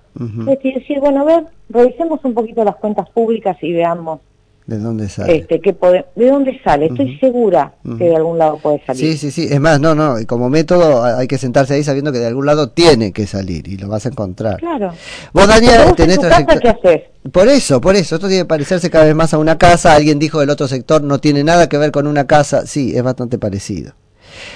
Es 0.48 0.60
decir, 0.64 1.00
bueno, 1.00 1.22
a 1.22 1.26
ver, 1.26 1.46
revisemos 1.70 2.24
un 2.24 2.34
poquito 2.34 2.64
las 2.64 2.78
cuentas 2.78 3.08
públicas 3.12 3.56
y 3.62 3.72
veamos 3.74 4.20
¿De 4.68 4.80
dónde 4.80 5.08
sale? 5.08 5.38
Este, 5.38 5.62
¿qué 5.62 5.74
¿De 6.16 6.28
dónde 6.30 6.60
sale? 6.62 6.88
Estoy 6.88 7.18
segura 7.20 7.72
que 7.98 8.04
de 8.04 8.16
algún 8.18 8.38
lado 8.38 8.58
puede 8.58 8.84
salir. 8.86 9.14
Sí, 9.14 9.18
sí, 9.18 9.32
sí. 9.32 9.48
Es 9.50 9.62
más, 9.62 9.80
no, 9.80 9.96
no. 9.96 10.16
Como 10.28 10.50
método 10.50 11.06
hay 11.06 11.26
que 11.26 11.38
sentarse 11.38 11.76
ahí 11.76 11.86
sabiendo 11.86 12.12
que 12.12 12.20
de 12.20 12.28
algún 12.28 12.46
lado 12.46 12.70
tiene 12.72 13.14
que 13.14 13.28
salir 13.28 13.66
y 13.70 13.78
lo 13.78 13.88
vas 13.88 14.06
a 14.06 14.10
encontrar. 14.10 14.58
Claro. 14.58 14.94
Vos, 15.32 15.48
Daniel, 15.48 15.96
tenés 15.96 16.20
casa, 16.20 16.60
¿qué 16.60 16.68
haces? 16.68 17.02
Por 17.32 17.48
eso, 17.48 17.80
por 17.80 17.96
eso. 17.96 18.16
Esto 18.16 18.28
tiene 18.28 18.44
que 18.44 18.48
parecerse 18.48 18.90
cada 18.90 19.06
vez 19.06 19.16
más 19.16 19.34
a 19.34 19.38
una 19.38 19.58
casa. 19.58 19.96
Alguien 19.96 20.20
dijo 20.20 20.42
del 20.42 20.50
otro 20.50 20.68
sector 20.68 21.02
no 21.02 21.20
tiene 21.20 21.46
nada 21.46 21.70
que 21.70 21.78
ver 21.78 21.92
con 21.92 22.06
una 22.06 22.28
casa. 22.28 22.68
Sí, 22.68 22.94
es 22.94 23.04
bastante 23.04 23.40
parecido. 23.40 23.94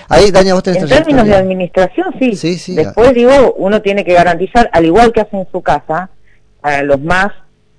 Ahí, 0.10 0.30
Daniel, 0.30 0.56
vos 0.56 0.63
tenés 0.63 0.84
En 0.84 0.89
términos 0.89 1.25
de 1.25 1.36
administración, 1.36 2.08
sí. 2.20 2.36
Sí, 2.36 2.58
sí. 2.58 2.75
Después, 2.75 3.13
digo, 3.13 3.53
uno 3.58 3.82
tiene 3.82 4.03
que 4.03 4.13
garantizar, 4.13 4.70
al 4.74 4.84
igual 4.84 5.13
que 5.13 5.22
hace 5.22 5.38
en 5.38 5.48
su 5.50 5.62
casa, 5.62 6.10
a 6.62 6.84
los 6.84 7.00
más 7.00 7.32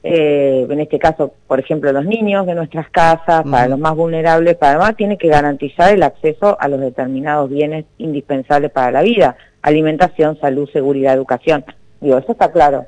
eh, 0.03 0.67
en 0.69 0.81
este 0.81 0.99
caso, 0.99 1.33
por 1.47 1.61
ejemplo, 1.61 1.93
los 1.93 2.05
niños 2.05 2.47
de 2.47 2.55
nuestras 2.55 2.89
casas, 2.91 3.45
para 3.49 3.69
los 3.69 3.79
más 3.79 3.95
vulnerables, 3.95 4.57
para 4.57 4.73
además 4.73 4.97
tiene 4.97 5.17
que 5.17 5.29
garantizar 5.29 5.95
el 5.95 6.03
acceso 6.03 6.57
a 6.59 6.69
los 6.69 6.81
determinados 6.81 7.49
bienes 7.49 7.85
indispensables 7.99 8.71
para 8.71 8.91
la 8.91 9.03
vida, 9.03 9.37
alimentación, 9.63 10.39
salud, 10.41 10.69
seguridad, 10.73 11.15
educación. 11.15 11.65
Digo, 12.01 12.19
eso 12.19 12.33
está 12.33 12.51
claro 12.51 12.87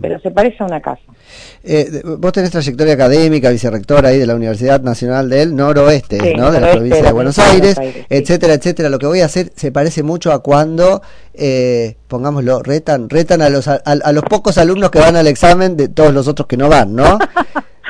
pero 0.00 0.18
se 0.20 0.30
parece 0.30 0.56
a 0.60 0.66
una 0.66 0.80
casa. 0.80 1.02
Eh, 1.62 2.02
vos 2.18 2.32
tenés 2.32 2.50
trayectoria 2.50 2.94
académica, 2.94 3.50
vicerrectora 3.50 4.10
ahí 4.10 4.18
de 4.18 4.26
la 4.26 4.34
Universidad 4.34 4.80
Nacional 4.82 5.28
del 5.28 5.54
Noroeste, 5.56 6.34
¿no? 6.36 6.50
De 6.50 6.60
la 6.60 6.72
provincia 6.72 7.02
de, 7.02 7.12
Buenos 7.12 7.38
Aires, 7.38 7.76
etcétera, 8.08 8.54
etcétera. 8.54 8.88
Lo 8.88 8.98
que 8.98 9.06
voy 9.06 9.20
a 9.20 9.26
hacer 9.26 9.52
se 9.56 9.72
parece 9.72 10.02
mucho 10.02 10.32
a 10.32 10.42
cuando, 10.42 11.02
eh, 11.32 11.96
pongámoslo, 12.08 12.62
retan, 12.62 13.08
retan 13.08 13.42
a 13.42 13.48
los, 13.48 13.68
a, 13.68 14.12
los 14.12 14.24
pocos 14.24 14.58
alumnos 14.58 14.90
que 14.90 15.00
van 15.00 15.16
al 15.16 15.26
examen 15.26 15.76
de 15.76 15.88
todos 15.88 16.12
los 16.12 16.28
otros 16.28 16.46
que 16.46 16.56
no 16.56 16.68
van, 16.68 16.94
¿no? 16.94 17.18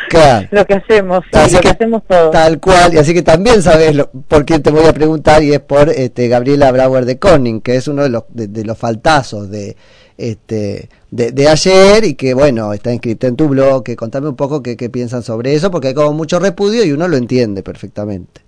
Claro. 0.07 0.47
lo 0.53 0.67
que 0.67 0.75
hacemos, 0.75 1.25
sí, 1.33 1.55
lo 1.55 1.61
que, 1.61 1.69
hacemos 1.71 2.03
todos. 2.07 2.31
Tal 2.31 2.61
cual, 2.61 2.95
y 2.95 2.99
así 2.99 3.15
que 3.15 3.23
también 3.23 3.63
sabes 3.63 3.97
por 4.29 4.45
quién 4.45 4.63
te 4.63 4.71
voy 4.71 4.85
a 4.85 4.93
preguntar, 4.93 5.43
y 5.43 5.53
es 5.53 5.61
por 5.61 5.89
este, 5.89 6.29
Gabriela 6.29 6.71
Brauer 6.71 7.05
de 7.05 7.19
Conning, 7.19 7.61
que 7.61 7.77
es 7.77 7.89
uno 7.89 8.03
de 8.03 8.11
los, 8.11 8.25
de 8.29 8.65
los 8.65 8.79
faltazos 8.79 9.51
de, 9.51 9.77
este, 10.17 10.89
de, 11.11 11.49
ayer 11.49 12.05
y 12.05 12.15
que, 12.15 12.35
bueno, 12.35 12.73
está 12.73 12.93
inscrito 12.93 13.27
en 13.27 13.37
tu 13.37 13.49
blog. 13.49 13.83
Que 13.83 13.97
contame 13.97 14.29
un 14.29 14.37
poco 14.37 14.63
qué, 14.63 14.77
piensan 14.91 15.23
sobre 15.23 15.55
eso, 15.55 15.71
porque 15.71 15.89
hay 15.89 15.95
como 15.95 16.13
mucho 16.13 16.39
repudio 16.39 16.85
y 16.85 16.93
uno 16.93 17.09
lo 17.09 17.17
entiende 17.17 17.63
perfectamente. 17.63 18.43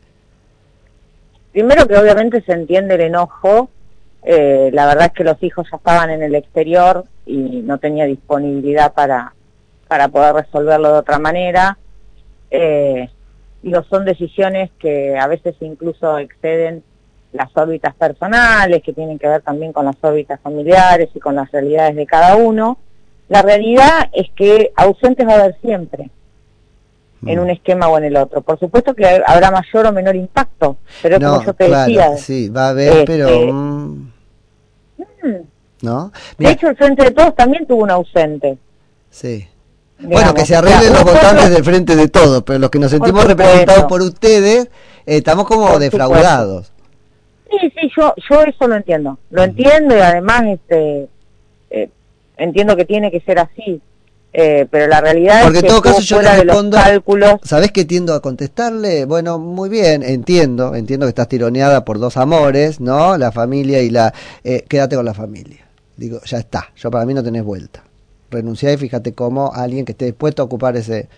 Primero 1.53 1.87
que 1.87 1.97
obviamente 1.97 2.43
se 2.43 2.53
entiende 2.53 2.95
el 2.95 3.03
enojo. 3.03 3.71
Eh, 4.23 4.71
la 4.73 4.87
verdad 4.87 5.07
es 5.07 5.13
que 5.13 5.25
los 5.25 5.43
hijos 5.43 5.67
ya 5.71 5.77
estaban 5.77 6.11
en 6.11 6.23
el 6.23 6.35
exterior 6.35 7.05
y 7.25 7.63
no 7.63 7.79
tenía 7.79 8.05
disponibilidad 8.05 8.93
para, 8.93 9.35
para 9.89 10.09
poder 10.09 10.35
resolverlo 10.35 10.93
de 10.93 10.99
otra 10.99 11.19
manera. 11.19 11.79
Eh, 12.51 13.09
digo, 13.63 13.83
son 13.85 14.05
decisiones 14.05 14.71
que 14.79 15.17
a 15.17 15.27
veces 15.27 15.55
incluso 15.61 16.19
exceden 16.19 16.83
las 17.37 17.51
órbitas 17.57 17.95
personales, 17.95 18.83
que 18.83 18.93
tienen 18.93 19.19
que 19.19 19.29
ver 19.29 19.43
también 19.43 19.73
con 19.73 19.85
las 19.85 19.97
órbitas 20.01 20.41
familiares 20.41 21.11
y 21.15 21.21
con 21.21 21.37
las 21.37 21.51
realidades 21.53 21.97
de 21.97 22.07
cada 22.07 22.37
uno. 22.37 22.79
La 23.29 23.43
realidad 23.43 24.09
es 24.13 24.31
que 24.37 24.73
ausentes 24.77 25.27
va 25.27 25.33
a 25.33 25.41
haber 25.41 25.57
siempre, 25.61 26.11
en 27.25 27.39
mm. 27.39 27.43
un 27.43 27.51
esquema 27.51 27.89
o 27.89 27.99
en 27.99 28.05
el 28.05 28.17
otro. 28.17 28.41
Por 28.41 28.59
supuesto 28.59 28.95
que 28.95 29.23
habrá 29.27 29.51
mayor 29.51 29.87
o 29.87 29.93
menor 29.93 30.17
impacto, 30.17 30.77
pero 31.03 31.19
como 31.21 31.45
yo 31.45 31.55
te 31.55 31.69
decía... 31.69 32.17
Sí, 32.17 32.49
va 32.49 32.67
a 32.67 32.71
haber, 32.71 32.93
este, 32.99 33.05
pero... 33.07 33.53
Mm, 33.53 34.13
¿No? 35.83 36.13
De 36.39 36.51
hecho, 36.51 36.69
el 36.69 36.77
Frente 36.77 37.05
de 37.05 37.11
Todos 37.11 37.35
también 37.35 37.67
tuvo 37.67 37.83
un 37.83 37.91
ausente. 37.91 38.59
Sí. 39.11 39.47
bueno, 39.99 40.35
que 40.35 40.47
se 40.47 40.57
arreglen 40.57 40.93
los 40.93 41.05
votantes 41.05 41.51
del 41.51 41.65
Frente 41.65 41.97
de 41.97 42.09
Todos, 42.09 42.43
pero 42.45 42.59
los 42.59 42.71
que 42.71 42.79
nos 42.79 42.91
sentimos 42.91 43.25
representados 43.25 43.85
por 43.85 44.01
ustedes, 44.03 44.67
eh, 45.07 45.17
estamos 45.19 45.47
como 45.47 45.79
defraudados. 45.79 46.73
Sí, 47.51 47.73
sí, 47.81 47.91
yo, 47.97 48.15
yo 48.29 48.43
eso 48.43 48.67
lo 48.67 48.77
entiendo. 48.77 49.19
Lo 49.31 49.45
entiendo 49.45 49.97
y 49.97 50.01
además 50.01 50.43
este, 50.47 51.09
eh, 51.71 51.89
entiendo 52.37 52.77
que 52.77 52.85
tiene 52.85 53.11
que 53.11 53.21
ser 53.21 53.39
así. 53.39 53.81
Eh, 54.39 54.67
pero 54.71 54.87
la 54.87 55.01
realidad 55.01 55.45
Porque 55.45 55.59
es 55.59 55.63
que 55.63 55.69
en 55.69 55.73
todo 55.73 55.83
caso 55.83 56.01
yo 56.01 56.21
respondo, 56.21 56.77
cálculos... 56.77 57.37
¿sabés 57.43 57.73
que 57.73 57.87
tiendo 57.87 58.13
a 58.13 58.21
contestarle? 58.21 59.07
Bueno, 59.07 59.39
muy 59.39 59.71
bien, 59.71 60.03
entiendo, 60.03 60.75
entiendo 60.75 61.07
que 61.07 61.11
estás 61.11 61.29
tironeada 61.29 61.87
por 61.87 61.99
dos 61.99 62.19
amores, 62.19 62.79
¿no? 62.79 63.17
La 63.17 63.33
familia 63.33 63.81
y 63.81 63.89
la... 63.89 64.13
Eh, 64.45 64.63
quédate 64.69 64.95
con 64.95 65.07
la 65.07 65.15
familia. 65.15 65.67
Digo, 65.97 66.21
ya 66.27 66.37
está, 66.37 66.71
yo 66.77 66.91
para 66.91 67.07
mí 67.07 67.15
no 67.15 67.23
tenés 67.23 67.45
vuelta. 67.45 67.83
Renunciá 68.31 68.73
y 68.73 68.77
fíjate 68.77 69.15
cómo 69.15 69.55
alguien 69.55 69.87
que 69.87 69.93
esté 69.93 70.05
dispuesto 70.05 70.43
a 70.43 70.45
ocupar 70.45 70.77
ese 70.77 71.09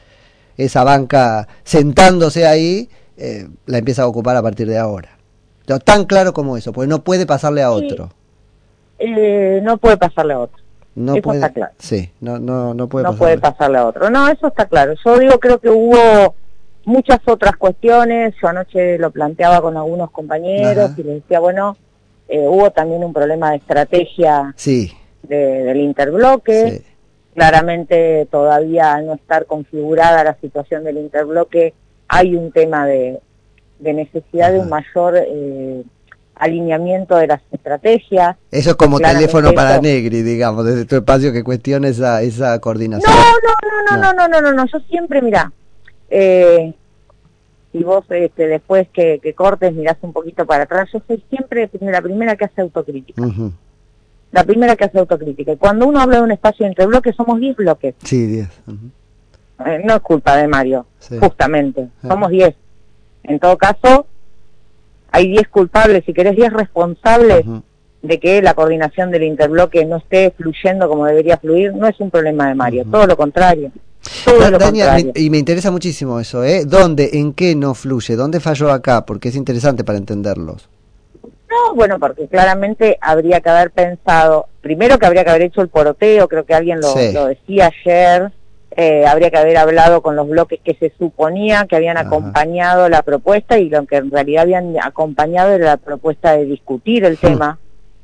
esa 0.57 0.83
banca 0.83 1.47
sentándose 1.63 2.45
ahí, 2.45 2.89
la 3.67 3.79
empieza 3.79 4.03
a 4.03 4.07
ocupar 4.09 4.37
a 4.37 4.43
partir 4.43 4.69
de 4.69 4.77
ahora 4.77 5.18
tan 5.79 6.05
claro 6.05 6.33
como 6.33 6.57
eso, 6.57 6.73
porque 6.73 6.89
no 6.89 7.05
puede 7.05 7.27
pasarle 7.27 7.63
a 7.63 7.71
otro. 7.71 8.11
Eh, 8.99 9.61
no 9.63 9.77
puede 9.79 9.97
pasarle 9.97 10.35
a 10.35 10.41
otro. 10.41 10.63
No 10.95 11.13
eso 11.13 11.23
puede, 11.23 11.39
está 11.39 11.53
claro. 11.53 11.73
Sí, 11.79 12.11
no, 12.21 12.39
no, 12.39 12.75
no 12.75 12.89
puede 12.89 13.05
no 13.05 13.11
pasarle. 13.11 13.19
puede 13.19 13.39
pasarle 13.39 13.79
a 13.79 13.87
otro. 13.87 14.11
No, 14.11 14.29
eso 14.29 14.49
está 14.49 14.67
claro. 14.67 14.95
Yo 15.05 15.19
digo, 15.19 15.39
creo 15.39 15.59
que 15.59 15.71
hubo 15.71 16.35
muchas 16.85 17.21
otras 17.27 17.57
cuestiones. 17.57 18.35
Yo 18.43 18.49
anoche 18.49 18.99
lo 18.99 19.11
planteaba 19.11 19.61
con 19.61 19.77
algunos 19.77 20.11
compañeros 20.11 20.93
y 20.97 21.03
les 21.03 21.23
decía, 21.23 21.39
bueno, 21.39 21.77
eh, 22.29 22.47
hubo 22.49 22.71
también 22.71 23.05
un 23.05 23.13
problema 23.13 23.51
de 23.51 23.59
estrategia 23.59 24.53
sí. 24.57 24.93
del 25.23 25.77
interbloque. 25.77 26.83
Claramente 27.35 28.27
todavía 28.31 28.95
al 28.95 29.07
no 29.07 29.15
estar 29.15 29.47
configurada 29.47 30.25
la 30.25 30.37
situación 30.41 30.83
del 30.83 30.97
interbloque 30.99 31.75
hay 32.09 32.35
un 32.35 32.51
tema 32.51 32.87
de, 32.87 33.21
de 33.79 33.93
necesidad 33.93 34.53
de 34.53 34.61
un 34.61 34.69
mayor 34.69 35.15
eh, 35.17 35.83
alineamiento 36.39 37.17
de 37.17 37.27
las 37.27 37.43
estrategias. 37.51 38.37
Eso 38.51 38.71
es 38.71 38.77
como 38.77 38.99
teléfono 38.99 39.53
para 39.53 39.81
Negri, 39.81 40.23
digamos, 40.23 40.65
desde 40.65 40.85
tu 40.85 40.97
espacio 40.97 41.33
que 41.33 41.45
cuestiona 41.45 41.89
esa, 41.89 42.23
esa 42.23 42.59
coordinación. 42.61 43.13
No, 43.13 43.97
no, 43.97 43.97
no, 43.97 44.13
no, 44.13 44.13
no, 44.13 44.29
no, 44.29 44.41
no, 44.41 44.53
no, 44.53 44.67
yo 44.67 44.79
siempre, 44.89 45.21
mira, 45.21 45.53
eh, 46.11 46.73
si 47.73 47.83
vos 47.83 48.05
este, 48.11 48.47
después 48.47 48.89
que, 48.93 49.21
cortes 49.37 49.75
mirás 49.75 49.97
un 50.03 50.13
poquito 50.13 50.47
para 50.47 50.65
atrás, 50.65 50.89
yo 50.93 51.03
soy 51.07 51.23
siempre 51.29 51.69
la 51.81 52.03
primera 52.03 52.37
que 52.37 52.45
hace 52.45 52.63
autocrítica. 52.63 53.23
La 54.31 54.45
primera 54.45 54.77
que 54.77 54.85
hace 54.85 54.99
autocrítica. 54.99 55.53
Y 55.53 55.57
cuando 55.57 55.87
uno 55.87 56.01
habla 56.01 56.19
de 56.19 56.23
un 56.23 56.31
espacio 56.31 56.67
entre 56.67 56.87
bloques, 56.87 57.17
somos 57.17 57.41
10 57.41 57.57
bloques. 57.57 57.95
Sí, 58.05 58.27
10. 58.27 58.49
Eh, 59.67 59.83
no 59.85 59.97
es 59.97 60.01
culpa 60.03 60.37
de 60.37 60.47
Mario, 60.47 60.87
justamente. 61.21 61.89
Somos 62.07 62.31
10 62.31 62.55
en 63.25 63.39
todo 63.39 63.57
caso, 63.59 64.07
hay 65.11 65.29
10 65.29 65.49
culpables, 65.49 66.05
si 66.05 66.13
querés 66.13 66.37
10 66.37 66.53
responsables 66.53 67.45
de 68.03 68.21
que 68.21 68.43
la 68.43 68.55
coordinación 68.55 69.11
del 69.11 69.25
interbloque 69.25 69.85
no 69.85 69.97
esté 69.97 70.33
fluyendo 70.37 70.89
como 70.89 71.07
debería 71.07 71.39
fluir, 71.39 71.75
no 71.75 71.87
es 71.89 71.99
un 72.01 72.11
problema 72.11 72.49
de 72.49 72.55
Mario, 72.55 72.85
todo 72.91 73.07
lo 73.07 73.17
contrario. 73.17 73.71
Todo 74.25 74.51
lo 74.51 74.59
contrario. 74.59 75.13
y 75.15 75.31
me 75.31 75.39
interesa 75.39 75.71
muchísimo 75.71 76.21
eso, 76.21 76.45
¿eh? 76.45 76.65
¿Dónde, 76.65 77.11
en 77.15 77.33
qué 77.33 77.55
no 77.55 77.75
fluye? 77.75 78.17
¿Dónde 78.17 78.41
falló 78.41 78.71
acá? 78.71 79.05
Porque 79.05 79.29
es 79.29 79.37
interesante 79.37 79.85
para 79.85 79.99
entenderlos. 79.99 80.69
No, 81.23 81.75
bueno, 81.75 81.99
porque 81.99 82.29
claramente 82.29 82.99
habría 83.01 83.41
que 83.41 83.49
haber 83.49 83.71
pensado, 83.71 84.47
primero 84.61 84.99
que 84.99 85.07
habría 85.07 85.25
que 85.25 85.31
haber 85.31 85.43
hecho 85.43 85.63
el 85.63 85.69
poroteo, 85.69 86.29
creo 86.29 86.45
que 86.45 86.55
alguien 86.55 86.79
lo, 86.81 86.95
lo 87.13 87.27
decía 87.27 87.71
ayer, 87.85 88.31
eh, 88.81 89.05
habría 89.05 89.29
que 89.33 89.39
haber 89.39 89.57
hablado 89.57 90.03
con 90.03 90.15
los 90.15 90.29
bloques 90.29 90.61
que 90.63 90.75
se 90.75 90.93
suponía 90.97 91.67
que 91.69 91.75
habían 91.75 91.97
acompañado 91.97 92.89
la 92.89 93.03
propuesta 93.03 93.59
y 93.59 93.69
lo 93.69 93.85
que 93.87 93.97
en 93.97 94.09
realidad 94.09 94.45
habían 94.45 94.77
acompañado 94.81 95.51
era 95.51 95.65
la 95.65 95.77
propuesta 95.79 96.37
de 96.37 96.45
discutir 96.45 97.05
el 97.05 97.15
hmm. 97.15 97.17
tema, 97.17 97.59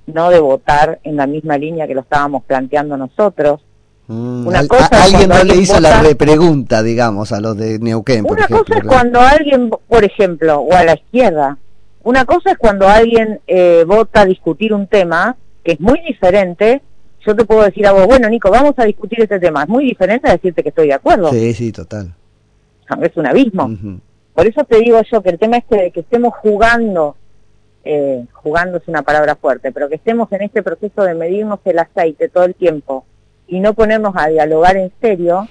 no 0.09 0.31
de 0.31 0.41
votar 0.41 0.99
en 1.05 1.15
la 1.15 1.29
misma 1.29 1.59
línea 1.59 1.87
que 1.87 1.95
lo 1.95 2.01
estábamos 2.01 2.43
planteando 2.43 2.97
nosotros. 2.97 3.61
Hmm, 4.09 4.49
una 4.49 4.67
cosa 4.67 5.05
alguien 5.05 5.29
no 5.29 5.45
le 5.45 5.55
hizo 5.55 5.79
la 5.79 6.03
repregunta, 6.03 6.83
digamos, 6.83 7.31
a 7.31 7.41
los 7.41 7.57
de 7.57 7.79
Neuquén. 7.79 8.27
una 8.29 8.49
cosa 8.49 8.75
es 8.77 8.83
cuando 8.83 9.21
alguien, 9.21 9.71
por 9.71 10.03
ejemplo, 10.03 10.59
o 10.59 10.75
a 10.75 10.83
la 10.83 10.95
izquierda, 10.95 11.57
una 12.03 12.25
cosa 12.25 12.51
es 12.51 12.59
cuando 12.59 12.89
alguien 12.89 13.39
eh, 13.47 13.85
vota 13.87 14.23
a 14.23 14.27
discutir 14.27 14.75
un 14.75 14.89
tema 14.89 15.37
que 15.63 15.75
es 15.75 15.81
muy 15.81 16.01
diferente 16.01 16.83
yo 17.27 17.35
te 17.35 17.45
puedo 17.45 17.63
decir 17.63 17.87
a 17.87 17.93
vos, 17.93 18.07
bueno, 18.07 18.29
Nico, 18.29 18.51
vamos 18.51 18.75
a 18.77 18.85
discutir 18.85 19.21
este 19.21 19.41
tema. 19.41 19.63
Es 19.63 19.69
muy 19.69 19.85
diferente 19.85 20.29
a 20.29 20.33
decirte 20.33 20.63
que 20.63 20.69
estoy 20.69 20.89
de 20.89 20.95
acuerdo. 20.95 21.31
Sí, 21.31 21.55
sí, 21.55 21.73
total. 21.73 22.15
Es 23.01 23.17
un 23.17 23.27
abismo. 23.27 23.71
por 24.35 24.47
eso 24.47 24.65
te 24.65 24.79
digo 24.79 25.01
yo 25.11 25.23
que 25.23 25.31
el 25.31 25.39
tema 25.39 25.57
este 25.57 25.77
de 25.77 25.91
que 25.91 26.01
estemos 26.01 26.35
jugando, 26.35 27.17
eh, 27.85 28.25
jugando 28.33 28.79
es 28.79 28.89
una 28.89 29.03
palabra 29.03 29.37
fuerte, 29.37 29.73
pero 29.73 29.89
que 29.89 29.95
estemos 29.95 30.31
en 30.33 30.43
este 30.43 30.63
proceso 30.63 31.03
de 31.03 31.15
medirnos 31.15 31.61
el 31.65 31.79
aceite 31.79 32.29
todo 32.29 32.45
el 32.45 32.55
tiempo 32.55 33.05
y 33.47 33.61
no 33.61 33.75
ponernos 33.75 34.15
a 34.17 34.29
dialogar 34.29 34.77
en 34.77 34.93
serio 35.01 35.49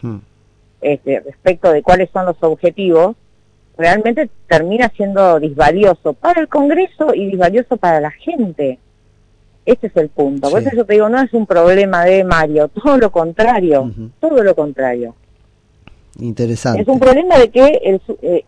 este, 0.81 1.19
respecto 1.21 1.71
de 1.71 1.81
cuáles 1.81 2.09
son 2.11 2.25
los 2.25 2.37
objetivos, 2.41 3.15
realmente 3.77 4.29
termina 4.47 4.91
siendo 4.95 5.39
disvalioso 5.39 6.13
para 6.13 6.41
el 6.41 6.47
Congreso 6.47 7.13
y 7.13 7.27
disvalioso 7.27 7.77
para 7.77 7.99
la 7.99 8.11
gente. 8.11 8.79
Ese 9.65 9.87
es 9.87 9.95
el 9.95 10.09
punto. 10.09 10.49
Por 10.49 10.61
eso 10.61 10.71
yo 10.75 10.85
te 10.85 10.93
digo, 10.93 11.09
no 11.09 11.21
es 11.21 11.33
un 11.33 11.45
problema 11.45 12.03
de 12.05 12.23
Mario, 12.23 12.67
todo 12.83 12.97
lo 12.97 13.11
contrario, 13.11 13.91
todo 14.19 14.43
lo 14.43 14.55
contrario. 14.55 15.15
Interesante. 16.19 16.81
Es 16.81 16.87
un 16.87 16.99
problema 16.99 17.37
de 17.37 17.49
que 17.49 17.81
el, 17.83 18.01
eh, 18.21 18.45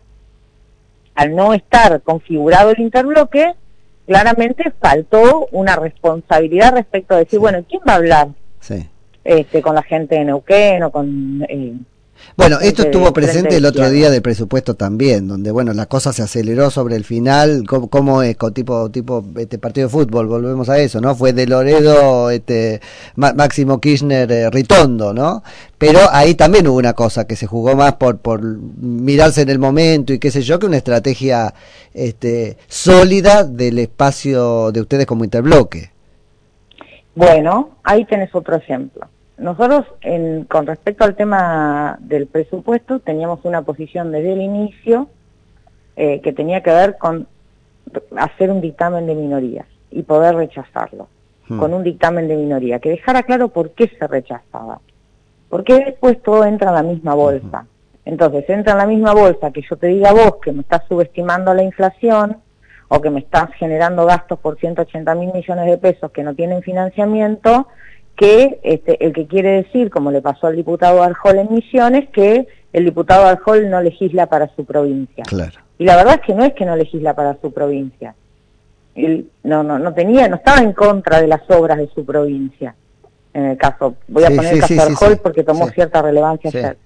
al 1.14 1.34
no 1.34 1.54
estar 1.54 2.00
configurado 2.02 2.70
el 2.70 2.80
interbloque, 2.80 3.54
claramente 4.06 4.72
faltó 4.80 5.48
una 5.50 5.76
responsabilidad 5.76 6.74
respecto 6.74 7.14
a 7.14 7.18
decir, 7.18 7.38
bueno, 7.40 7.64
¿quién 7.68 7.82
va 7.88 7.94
a 7.94 7.96
hablar 7.96 8.28
este, 9.24 9.62
con 9.62 9.74
la 9.74 9.82
gente 9.82 10.14
de 10.16 10.24
Neuquén 10.24 10.82
o 10.84 10.90
con... 10.90 11.44
Eh, 11.48 11.74
bueno, 12.36 12.58
esto 12.60 12.82
estuvo 12.82 13.12
presente 13.12 13.56
el 13.56 13.64
otro 13.64 13.88
día 13.90 14.10
del 14.10 14.22
presupuesto 14.22 14.74
también, 14.74 15.28
donde 15.28 15.50
bueno, 15.50 15.72
la 15.72 15.86
cosa 15.86 16.12
se 16.12 16.22
aceleró 16.22 16.70
sobre 16.70 16.96
el 16.96 17.04
final, 17.04 17.64
cómo, 17.66 18.22
es 18.22 18.36
con 18.36 18.52
tipo 18.52 18.90
tipo 18.90 19.24
este 19.36 19.58
partido 19.58 19.86
de 19.86 19.92
fútbol, 19.92 20.26
volvemos 20.26 20.68
a 20.68 20.78
eso, 20.78 21.00
¿no? 21.00 21.14
Fue 21.14 21.32
de 21.32 21.46
Loredo 21.46 22.30
este 22.30 22.80
Máximo 23.14 23.80
Kirchner 23.80 24.30
eh, 24.30 24.50
Ritondo, 24.50 25.14
¿no? 25.14 25.42
Pero 25.78 26.00
ahí 26.10 26.34
también 26.34 26.66
hubo 26.66 26.78
una 26.78 26.94
cosa 26.94 27.26
que 27.26 27.36
se 27.36 27.46
jugó 27.46 27.76
más 27.76 27.94
por 27.94 28.18
por 28.18 28.42
mirarse 28.42 29.42
en 29.42 29.50
el 29.50 29.58
momento 29.58 30.12
y 30.12 30.18
qué 30.18 30.30
sé 30.30 30.42
yo, 30.42 30.58
que 30.58 30.66
una 30.66 30.78
estrategia 30.78 31.54
este 31.94 32.56
sólida 32.68 33.44
del 33.44 33.78
espacio 33.78 34.72
de 34.72 34.80
ustedes 34.80 35.06
como 35.06 35.24
interbloque. 35.24 35.90
Bueno, 37.14 37.76
ahí 37.82 38.04
tenés 38.04 38.34
otro 38.34 38.56
ejemplo. 38.56 39.08
Nosotros, 39.38 39.84
con 40.48 40.66
respecto 40.66 41.04
al 41.04 41.14
tema 41.14 41.98
del 42.00 42.26
presupuesto, 42.26 43.00
teníamos 43.00 43.40
una 43.44 43.62
posición 43.62 44.10
desde 44.10 44.32
el 44.32 44.40
inicio 44.40 45.08
eh, 45.96 46.20
que 46.22 46.32
tenía 46.32 46.62
que 46.62 46.70
ver 46.70 46.96
con 46.96 47.26
hacer 48.16 48.50
un 48.50 48.60
dictamen 48.60 49.06
de 49.06 49.14
minorías 49.14 49.66
y 49.90 50.02
poder 50.02 50.34
rechazarlo, 50.36 51.08
hmm. 51.48 51.58
con 51.58 51.74
un 51.74 51.82
dictamen 51.82 52.28
de 52.28 52.36
minoría, 52.36 52.78
que 52.78 52.90
dejara 52.90 53.22
claro 53.22 53.48
por 53.48 53.70
qué 53.70 53.90
se 53.98 54.06
rechazaba. 54.06 54.80
Porque 55.48 55.74
después 55.84 56.20
todo 56.22 56.44
entra 56.44 56.70
en 56.70 56.74
la 56.74 56.82
misma 56.82 57.14
bolsa. 57.14 57.66
Entonces, 58.04 58.48
entra 58.48 58.72
en 58.72 58.78
la 58.78 58.86
misma 58.86 59.14
bolsa 59.14 59.50
que 59.50 59.62
yo 59.62 59.76
te 59.76 59.88
diga 59.88 60.10
a 60.10 60.14
vos 60.14 60.36
que 60.42 60.52
me 60.52 60.62
estás 60.62 60.82
subestimando 60.88 61.52
la 61.54 61.62
inflación 61.62 62.38
o 62.88 63.00
que 63.00 63.10
me 63.10 63.20
estás 63.20 63.50
generando 63.54 64.06
gastos 64.06 64.38
por 64.38 64.58
180 64.58 65.14
mil 65.14 65.32
millones 65.32 65.66
de 65.66 65.78
pesos 65.78 66.10
que 66.12 66.22
no 66.22 66.34
tienen 66.34 66.62
financiamiento, 66.62 67.68
que 68.16 68.60
este, 68.62 69.04
el 69.04 69.12
que 69.12 69.26
quiere 69.26 69.62
decir, 69.62 69.90
como 69.90 70.10
le 70.10 70.22
pasó 70.22 70.46
al 70.46 70.56
diputado 70.56 71.02
Arjol 71.02 71.38
en 71.38 71.52
Misiones, 71.52 72.08
que 72.10 72.46
el 72.72 72.84
diputado 72.84 73.26
Arjol 73.26 73.70
no 73.70 73.80
legisla 73.80 74.26
para 74.26 74.48
su 74.56 74.64
provincia. 74.64 75.24
Claro. 75.24 75.60
Y 75.78 75.84
la 75.84 75.96
verdad 75.96 76.14
es 76.14 76.20
que 76.22 76.34
no 76.34 76.44
es 76.44 76.54
que 76.54 76.64
no 76.64 76.76
legisla 76.76 77.14
para 77.14 77.36
su 77.40 77.52
provincia. 77.52 78.14
Él 78.94 79.28
no, 79.44 79.62
no, 79.62 79.78
no 79.78 79.92
tenía, 79.92 80.26
no 80.28 80.36
estaba 80.36 80.62
en 80.62 80.72
contra 80.72 81.20
de 81.20 81.28
las 81.28 81.42
obras 81.50 81.78
de 81.78 81.88
su 81.88 82.04
provincia. 82.04 82.74
En 83.34 83.44
el 83.44 83.58
caso, 83.58 83.96
voy 84.08 84.24
a 84.24 84.28
poner 84.28 84.54
el 84.54 84.60
caso 84.60 84.74
de 84.74 84.80
Arjol 84.80 85.18
porque 85.22 85.44
tomó 85.44 85.68
cierta 85.68 86.00
relevancia 86.00 86.76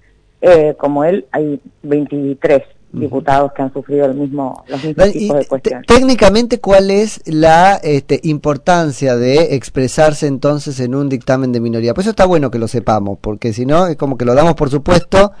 eh, 0.41 0.73
como 0.77 1.03
él, 1.03 1.25
hay 1.31 1.61
23 1.83 2.63
diputados 2.93 3.53
que 3.53 3.61
han 3.61 3.73
sufrido 3.73 4.05
el 4.05 4.15
mismo, 4.15 4.63
los 4.67 4.83
mismos 4.83 5.11
tipos 5.11 5.37
de 5.37 5.45
cuestiones. 5.45 5.87
Técnicamente, 5.87 6.59
¿cuál 6.59 6.91
es 6.91 7.21
la 7.25 7.75
este, 7.75 8.19
importancia 8.23 9.15
de 9.15 9.55
expresarse 9.55 10.27
entonces 10.27 10.79
en 10.79 10.95
un 10.95 11.09
dictamen 11.09 11.51
de 11.51 11.59
minoría? 11.59 11.93
Pues 11.93 12.05
eso 12.05 12.11
está 12.11 12.25
bueno 12.25 12.51
que 12.51 12.59
lo 12.59 12.67
sepamos, 12.67 13.17
porque 13.19 13.53
si 13.53 13.65
no, 13.65 13.87
es 13.87 13.95
como 13.95 14.17
que 14.17 14.25
lo 14.25 14.35
damos 14.35 14.55
por 14.55 14.69
supuesto 14.69 15.31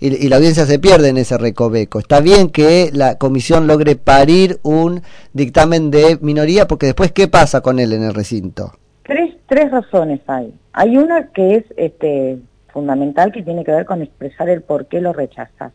y, 0.00 0.28
la 0.28 0.36
audiencia 0.36 0.64
se 0.64 0.78
pierde 0.78 1.08
en 1.08 1.18
ese 1.18 1.38
recoveco. 1.38 1.98
Está 1.98 2.20
bien 2.20 2.50
que 2.50 2.90
la 2.92 3.18
comisión 3.18 3.66
logre 3.66 3.96
parir 3.96 4.58
un 4.62 5.02
dictamen 5.32 5.90
de 5.90 6.18
minoría, 6.20 6.66
porque 6.66 6.86
después, 6.86 7.12
¿qué 7.12 7.28
pasa 7.28 7.60
con 7.60 7.78
él 7.78 7.92
en 7.92 8.04
el 8.04 8.14
recinto? 8.14 8.72
Tres, 9.04 9.36
tres 9.46 9.70
razones 9.70 10.20
hay. 10.26 10.54
Hay 10.72 10.96
una 10.96 11.28
que 11.28 11.56
es 11.56 11.64
este, 11.76 12.38
fundamental, 12.72 13.32
que 13.32 13.42
tiene 13.42 13.64
que 13.64 13.72
ver 13.72 13.86
con 13.86 14.02
expresar 14.02 14.48
el 14.48 14.62
por 14.62 14.86
qué 14.86 15.00
lo 15.00 15.12
rechazas 15.12 15.72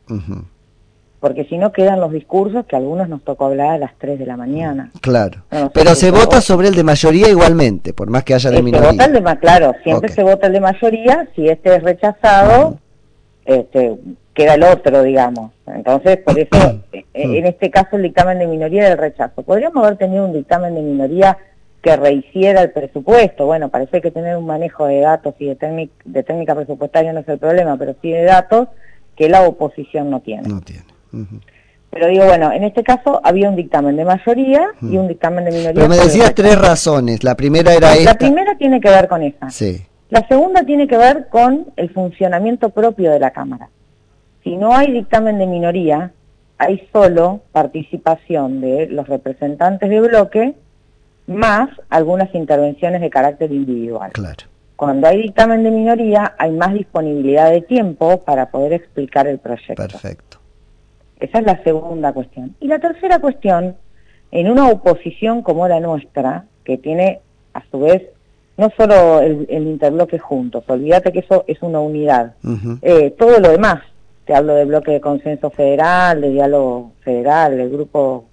porque 1.23 1.45
si 1.45 1.57
no 1.57 1.71
quedan 1.71 2.01
los 2.01 2.11
discursos 2.11 2.65
que 2.65 2.75
a 2.75 2.79
algunos 2.79 3.07
nos 3.07 3.23
tocó 3.23 3.45
hablar 3.45 3.69
a 3.69 3.77
las 3.77 3.97
3 3.97 4.19
de 4.19 4.25
la 4.25 4.35
mañana. 4.35 4.91
Claro, 4.99 5.43
pero 5.73 5.95
se 5.95 6.11
vota 6.11 6.41
sobre 6.41 6.67
el 6.67 6.75
de 6.75 6.83
mayoría 6.83 7.29
igualmente, 7.29 7.93
por 7.93 8.09
más 8.09 8.25
que 8.25 8.33
haya 8.33 8.51
de 8.51 8.61
minoría. 8.61 8.89
Se 8.89 8.95
vota 8.97 9.05
el 9.05 9.13
de, 9.13 9.37
claro, 9.37 9.73
siempre 9.85 10.11
se 10.11 10.21
vota 10.21 10.47
el 10.47 10.53
de 10.53 10.59
mayoría, 10.59 11.29
si 11.33 11.47
este 11.47 11.77
es 11.77 11.81
rechazado, 11.81 12.77
este, 13.45 13.95
queda 14.33 14.55
el 14.55 14.63
otro, 14.63 15.01
digamos. 15.01 15.51
Entonces, 15.65 16.17
por 16.17 16.37
eso, 16.37 16.81
eh, 16.91 17.05
en 17.13 17.45
este 17.45 17.71
caso 17.71 17.95
el 17.95 18.03
dictamen 18.03 18.39
de 18.39 18.47
minoría 18.47 18.89
del 18.89 18.97
rechazo. 18.97 19.43
Podríamos 19.43 19.81
haber 19.81 19.97
tenido 19.97 20.25
un 20.25 20.33
dictamen 20.33 20.75
de 20.75 20.81
minoría 20.81 21.37
que 21.81 21.95
rehiciera 21.95 22.61
el 22.63 22.71
presupuesto. 22.71 23.45
Bueno, 23.45 23.69
parece 23.69 24.01
que 24.01 24.11
tener 24.11 24.35
un 24.35 24.45
manejo 24.45 24.87
de 24.87 24.99
datos 24.99 25.35
y 25.39 25.45
de, 25.45 25.89
de 26.03 26.23
técnica 26.23 26.53
presupuestaria 26.53 27.13
no 27.13 27.21
es 27.21 27.29
el 27.29 27.39
problema, 27.39 27.77
pero 27.77 27.95
sí 28.01 28.11
de 28.11 28.23
datos 28.23 28.67
que 29.15 29.29
la 29.29 29.43
oposición 29.43 30.09
no 30.09 30.19
tiene. 30.19 30.49
No 30.49 30.59
tiene. 30.59 30.92
Pero 31.89 32.07
digo, 32.07 32.25
bueno, 32.25 32.51
en 32.51 32.63
este 32.63 32.83
caso 32.83 33.21
había 33.23 33.49
un 33.49 33.55
dictamen 33.55 33.95
de 33.95 34.05
mayoría 34.05 34.67
y 34.81 34.97
un 34.97 35.07
dictamen 35.07 35.45
de 35.45 35.51
minoría. 35.51 35.73
Pero 35.73 35.89
me 35.89 35.97
decías 35.97 36.33
tres 36.33 36.59
razones. 36.59 37.23
La 37.23 37.35
primera 37.35 37.73
era 37.73 37.93
esta. 37.93 38.13
La 38.13 38.17
primera 38.17 38.57
tiene 38.57 38.81
que 38.81 38.89
ver 38.89 39.07
con 39.07 39.21
esa. 39.21 39.49
Sí. 39.51 39.85
La 40.09 40.27
segunda 40.27 40.63
tiene 40.63 40.87
que 40.87 40.97
ver 40.97 41.27
con 41.29 41.67
el 41.75 41.91
funcionamiento 41.91 42.69
propio 42.69 43.11
de 43.11 43.19
la 43.19 43.31
Cámara. 43.31 43.69
Si 44.43 44.57
no 44.57 44.75
hay 44.75 44.91
dictamen 44.91 45.37
de 45.37 45.47
minoría, 45.47 46.11
hay 46.57 46.87
solo 46.91 47.41
participación 47.51 48.61
de 48.61 48.87
los 48.87 49.07
representantes 49.07 49.89
de 49.89 50.01
bloque 50.01 50.55
más 51.27 51.69
algunas 51.89 52.33
intervenciones 52.35 53.01
de 53.01 53.09
carácter 53.09 53.51
individual. 53.51 54.11
Claro. 54.11 54.45
Cuando 54.75 55.07
hay 55.07 55.21
dictamen 55.21 55.63
de 55.63 55.71
minoría, 55.71 56.35
hay 56.37 56.51
más 56.51 56.73
disponibilidad 56.73 57.51
de 57.51 57.61
tiempo 57.61 58.21
para 58.23 58.49
poder 58.49 58.73
explicar 58.73 59.27
el 59.27 59.39
proyecto. 59.39 59.75
Perfecto. 59.75 60.39
Esa 61.23 61.39
es 61.39 61.45
la 61.45 61.63
segunda 61.63 62.11
cuestión. 62.11 62.53
Y 62.59 62.67
la 62.67 62.79
tercera 62.79 63.19
cuestión, 63.19 63.77
en 64.31 64.51
una 64.51 64.67
oposición 64.67 65.41
como 65.41 65.65
la 65.69 65.79
nuestra, 65.79 66.43
que 66.65 66.77
tiene 66.77 67.21
a 67.53 67.63
su 67.71 67.79
vez 67.79 68.03
no 68.57 68.69
solo 68.77 69.21
el, 69.21 69.47
interbloque 69.49 70.19
juntos, 70.19 70.65
olvídate 70.67 71.13
que 71.13 71.19
eso 71.19 71.45
es 71.47 71.63
una 71.63 71.79
unidad, 71.79 72.33
eh, 72.81 73.11
todo 73.17 73.39
lo 73.39 73.49
demás, 73.49 73.81
te 74.25 74.35
hablo 74.35 74.53
de 74.53 74.65
bloque 74.65 74.91
de 74.91 75.01
consenso 75.01 75.49
federal, 75.49 76.19
de 76.21 76.29
diálogo 76.29 76.91
federal, 77.03 77.57
del 77.57 77.69
grupo 77.69 78.25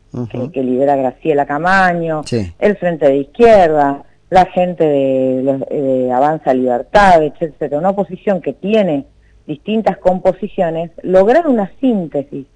que, 0.53 0.62
lidera 0.62 0.96
Graciela 0.96 1.46
Camaño, 1.46 2.22
el 2.59 2.76
Frente 2.76 3.07
de 3.07 3.16
Izquierda, 3.18 4.03
la 4.29 4.46
gente 4.46 4.85
de, 4.85 5.64
de 5.70 6.12
Avanza 6.12 6.53
Libertad, 6.53 7.22
etcétera, 7.22 7.79
una 7.79 7.90
oposición 7.90 8.42
que 8.42 8.53
tiene 8.53 9.07
distintas 9.46 9.96
composiciones, 9.96 10.90
lograr 11.03 11.46
una 11.46 11.70
síntesis 11.81 12.46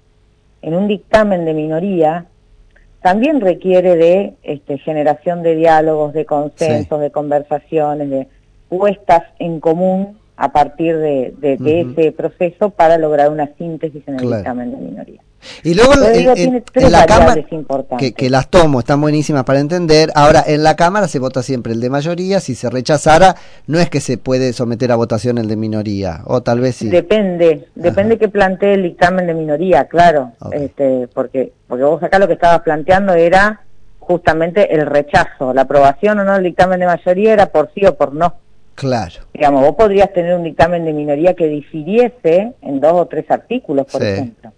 en 0.65 0.73
un 0.73 0.87
dictamen 0.87 1.45
de 1.45 1.53
minoría 1.53 2.25
también 3.03 3.39
requiere 3.39 3.95
de 3.95 4.33
este, 4.41 4.79
generación 4.79 5.43
de 5.43 5.55
diálogos, 5.55 6.11
de 6.13 6.25
consensos, 6.25 6.99
de 6.99 7.11
conversaciones, 7.11 8.09
de 8.09 8.27
puestas 8.67 9.21
en 9.37 9.59
común 9.59 10.17
a 10.37 10.51
partir 10.51 10.97
de, 10.97 11.33
ese 11.41 12.11
proceso 12.11 12.69
para 12.69 12.97
lograr 12.97 13.29
una 13.29 13.49
síntesis 13.57 14.03
en 14.07 14.15
el 14.15 14.21
dictamen 14.21 14.71
de 14.71 14.77
minoría. 14.77 15.21
Y 15.63 15.73
luego 15.73 15.93
en, 15.93 16.63
la 16.91 17.05
Cámara, 17.05 17.35
que, 18.15 18.29
las 18.29 18.49
tomo, 18.49 18.79
están 18.79 18.99
buenísimas 19.01 19.43
para 19.43 19.59
entender. 19.59 20.11
Ahora, 20.15 20.43
en 20.45 20.63
la 20.63 20.75
Cámara 20.75 21.07
se 21.07 21.19
vota 21.19 21.43
siempre 21.43 21.73
el 21.73 21.81
de 21.81 21.89
mayoría. 21.89 22.39
Si 22.39 22.55
se 22.55 22.69
rechazara, 22.69 23.35
no 23.67 23.79
es 23.79 23.89
que 23.89 23.99
se 23.99 24.17
puede 24.17 24.53
someter 24.53 24.91
a 24.91 24.95
votación 24.95 25.37
el 25.37 25.47
de 25.47 25.55
minoría, 25.55 26.21
o 26.25 26.41
tal 26.41 26.59
vez 26.61 26.77
sí. 26.77 26.89
Depende, 26.89 27.67
depende 27.75 28.17
que 28.17 28.27
plantee 28.27 28.73
el 28.73 28.83
dictamen 28.83 29.27
de 29.27 29.33
minoría, 29.33 29.85
claro. 29.85 30.31
Este, 30.51 31.07
porque, 31.13 31.53
porque 31.67 31.83
vos 31.83 32.01
acá 32.01 32.19
lo 32.19 32.27
que 32.27 32.33
estabas 32.33 32.61
planteando 32.61 33.13
era 33.13 33.61
justamente 33.99 34.73
el 34.73 34.85
rechazo. 34.85 35.53
La 35.53 35.61
aprobación 35.61 36.19
o 36.19 36.23
no 36.23 36.33
del 36.33 36.43
dictamen 36.43 36.79
de 36.79 36.85
mayoría 36.85 37.33
era 37.33 37.47
por 37.47 37.71
sí 37.73 37.85
o 37.85 37.95
por 37.95 38.13
no. 38.13 38.35
Claro. 38.75 39.21
Digamos, 39.33 39.61
vos 39.61 39.75
podrías 39.75 40.11
tener 40.13 40.35
un 40.35 40.43
dictamen 40.43 40.85
de 40.85 40.93
minoría 40.93 41.33
que 41.33 41.47
difiriese 41.47 42.53
en 42.61 42.79
dos 42.81 42.93
o 42.93 43.05
tres 43.07 43.29
artículos, 43.31 43.87
por 43.91 44.03
ejemplo. 44.03 44.51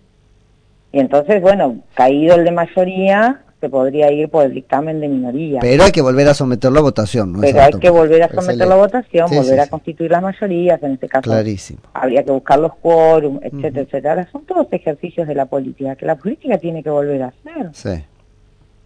Y 0.91 0.99
entonces, 0.99 1.41
bueno, 1.41 1.77
caído 1.93 2.35
el 2.35 2.43
de 2.43 2.51
mayoría, 2.51 3.41
se 3.59 3.69
podría 3.69 4.11
ir 4.11 4.29
por 4.29 4.45
el 4.45 4.53
dictamen 4.53 4.99
de 4.99 5.07
minoría. 5.07 5.59
Pero 5.61 5.83
hay 5.83 5.91
que 5.91 6.01
volver 6.01 6.27
a 6.27 6.33
someterlo 6.33 6.79
a 6.79 6.81
votación, 6.83 7.33
¿no? 7.33 7.41
Pero 7.41 7.61
hay 7.61 7.73
que 7.73 7.89
volver 7.89 8.23
a 8.23 8.29
someterlo 8.29 8.73
a 8.73 8.77
votación, 8.77 9.29
volver 9.29 9.59
a 9.59 9.67
constituir 9.67 10.11
las 10.11 10.21
mayorías, 10.21 10.81
en 10.81 10.93
este 10.93 11.07
caso. 11.07 11.23
Clarísimo. 11.23 11.79
Habría 11.93 12.23
que 12.23 12.31
buscar 12.31 12.59
los 12.59 12.75
quórum, 12.75 13.39
etcétera, 13.43 13.81
etcétera. 13.81 14.11
Ahora 14.11 14.29
son 14.31 14.45
todos 14.45 14.67
ejercicios 14.71 15.27
de 15.27 15.35
la 15.35 15.45
política, 15.45 15.95
que 15.95 16.05
la 16.05 16.15
política 16.15 16.57
tiene 16.57 16.83
que 16.83 16.89
volver 16.89 17.23
a 17.23 17.27
hacer. 17.27 17.69
Sí. 17.73 18.03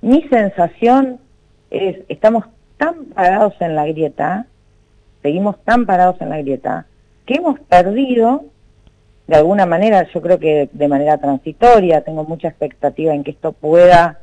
Mi 0.02 0.24
sensación 0.30 1.20
es, 1.70 1.98
estamos 2.10 2.46
tan 2.78 3.06
parados 3.06 3.54
en 3.60 3.76
la 3.76 3.86
grieta, 3.86 4.48
seguimos 5.22 5.58
tan 5.64 5.86
parados 5.86 6.20
en 6.22 6.30
la 6.30 6.38
grieta, 6.38 6.86
que 7.26 7.36
hemos 7.36 7.60
perdido 7.60 8.44
de 9.28 9.38
alguna 9.38 9.66
manera, 9.66 10.06
yo 10.14 10.22
creo 10.22 10.40
que 10.40 10.70
de 10.74 10.88
manera 10.90 11.18
transitoria, 11.18 12.02
tengo 12.02 12.26
mucha 12.26 12.50
expectativa 12.50 13.14
en 13.14 13.24
que 13.24 13.32
esto 13.32 13.54
pueda 13.54 14.20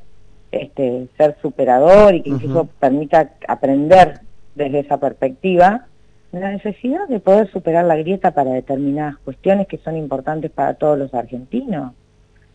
este, 0.52 1.08
ser 1.16 1.36
superador 1.40 2.14
y 2.14 2.20
que 2.20 2.28
incluso 2.28 2.68
permita 2.78 3.30
aprender 3.46 4.20
desde 4.54 4.80
esa 4.80 4.98
perspectiva, 4.98 5.86
la 6.32 6.50
necesidad 6.50 7.08
de 7.08 7.20
poder 7.20 7.50
superar 7.50 7.86
la 7.86 7.96
grieta 7.96 8.32
para 8.32 8.50
determinadas 8.50 9.16
cuestiones 9.24 9.66
que 9.66 9.78
son 9.78 9.96
importantes 9.96 10.50
para 10.50 10.74
todos 10.74 10.98
los 10.98 11.14
argentinos. 11.14 11.94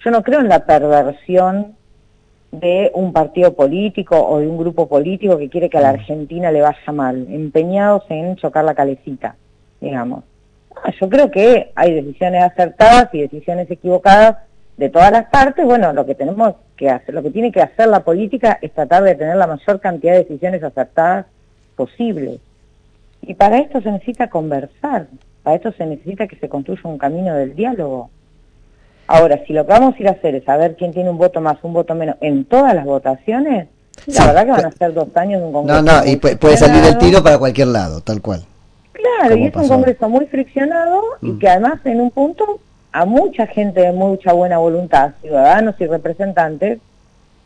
Yo 0.05 0.11
no 0.11 0.21
creo 0.21 0.41
en 0.41 0.49
la 0.49 0.65
perversión 0.65 1.75
de 2.53 2.91
un 2.93 3.11
partido 3.11 3.55
político 3.55 4.15
o 4.15 4.37
de 4.39 4.47
un 4.47 4.59
grupo 4.59 4.87
político 4.87 5.39
que 5.39 5.49
quiere 5.49 5.71
que 5.71 5.79
a 5.79 5.81
la 5.81 5.89
Argentina 5.89 6.51
le 6.51 6.61
vaya 6.61 6.91
mal, 6.91 7.25
empeñados 7.29 8.03
en 8.09 8.35
chocar 8.35 8.63
la 8.63 8.75
calecita, 8.75 9.35
digamos. 9.81 10.23
Ah, 10.75 10.91
yo 11.01 11.09
creo 11.09 11.31
que 11.31 11.71
hay 11.73 11.95
decisiones 11.95 12.43
acertadas 12.43 13.09
y 13.11 13.21
decisiones 13.21 13.71
equivocadas 13.71 14.37
de 14.77 14.89
todas 14.89 15.11
las 15.11 15.25
partes. 15.25 15.65
Bueno, 15.65 15.93
lo 15.93 16.05
que 16.05 16.13
tenemos 16.13 16.53
que 16.77 16.91
hacer, 16.91 17.15
lo 17.15 17.23
que 17.23 17.31
tiene 17.31 17.51
que 17.51 17.61
hacer 17.61 17.87
la 17.87 18.03
política 18.03 18.59
es 18.61 18.71
tratar 18.71 19.01
de 19.01 19.15
tener 19.15 19.35
la 19.35 19.47
mayor 19.47 19.79
cantidad 19.79 20.13
de 20.13 20.19
decisiones 20.19 20.63
acertadas 20.63 21.25
posible. 21.75 22.39
Y 23.23 23.33
para 23.33 23.57
esto 23.57 23.81
se 23.81 23.91
necesita 23.91 24.29
conversar, 24.29 25.07
para 25.41 25.55
esto 25.55 25.71
se 25.71 25.87
necesita 25.87 26.27
que 26.27 26.35
se 26.35 26.49
construya 26.49 26.81
un 26.83 26.99
camino 26.99 27.33
del 27.33 27.55
diálogo. 27.55 28.11
Ahora, 29.07 29.41
si 29.45 29.53
lo 29.53 29.65
que 29.65 29.71
vamos 29.73 29.95
a 29.95 29.99
ir 30.01 30.07
a 30.07 30.11
hacer 30.11 30.35
es 30.35 30.43
saber 30.43 30.75
quién 30.77 30.93
tiene 30.93 31.09
un 31.09 31.17
voto 31.17 31.41
más, 31.41 31.57
un 31.63 31.73
voto 31.73 31.93
menos 31.95 32.15
en 32.21 32.45
todas 32.45 32.73
las 32.73 32.85
votaciones, 32.85 33.67
la 34.07 34.25
verdad 34.27 34.45
que 34.45 34.51
van 34.51 34.65
a 34.65 34.71
ser 34.71 34.93
dos 34.93 35.07
años 35.15 35.41
de 35.41 35.47
un 35.47 35.53
congreso. 35.53 35.81
No, 35.81 35.99
no, 35.99 36.05
y 36.05 36.15
puede 36.15 36.57
salir 36.57 36.83
el 36.83 36.97
tiro 36.97 37.21
para 37.21 37.37
cualquier 37.37 37.67
lado, 37.67 38.01
tal 38.01 38.21
cual. 38.21 38.43
Claro, 38.91 39.35
y 39.35 39.47
es 39.47 39.55
un 39.55 39.67
congreso 39.67 40.07
muy 40.07 40.25
friccionado 40.27 41.01
y 41.21 41.31
mm. 41.31 41.39
que 41.39 41.49
además 41.49 41.79
en 41.85 41.99
un 41.99 42.11
punto 42.11 42.59
a 42.91 43.05
mucha 43.05 43.47
gente 43.47 43.81
de 43.81 43.91
mucha 43.91 44.33
buena 44.33 44.59
voluntad, 44.59 45.11
ciudadanos 45.21 45.75
y 45.79 45.87
representantes, 45.87 46.79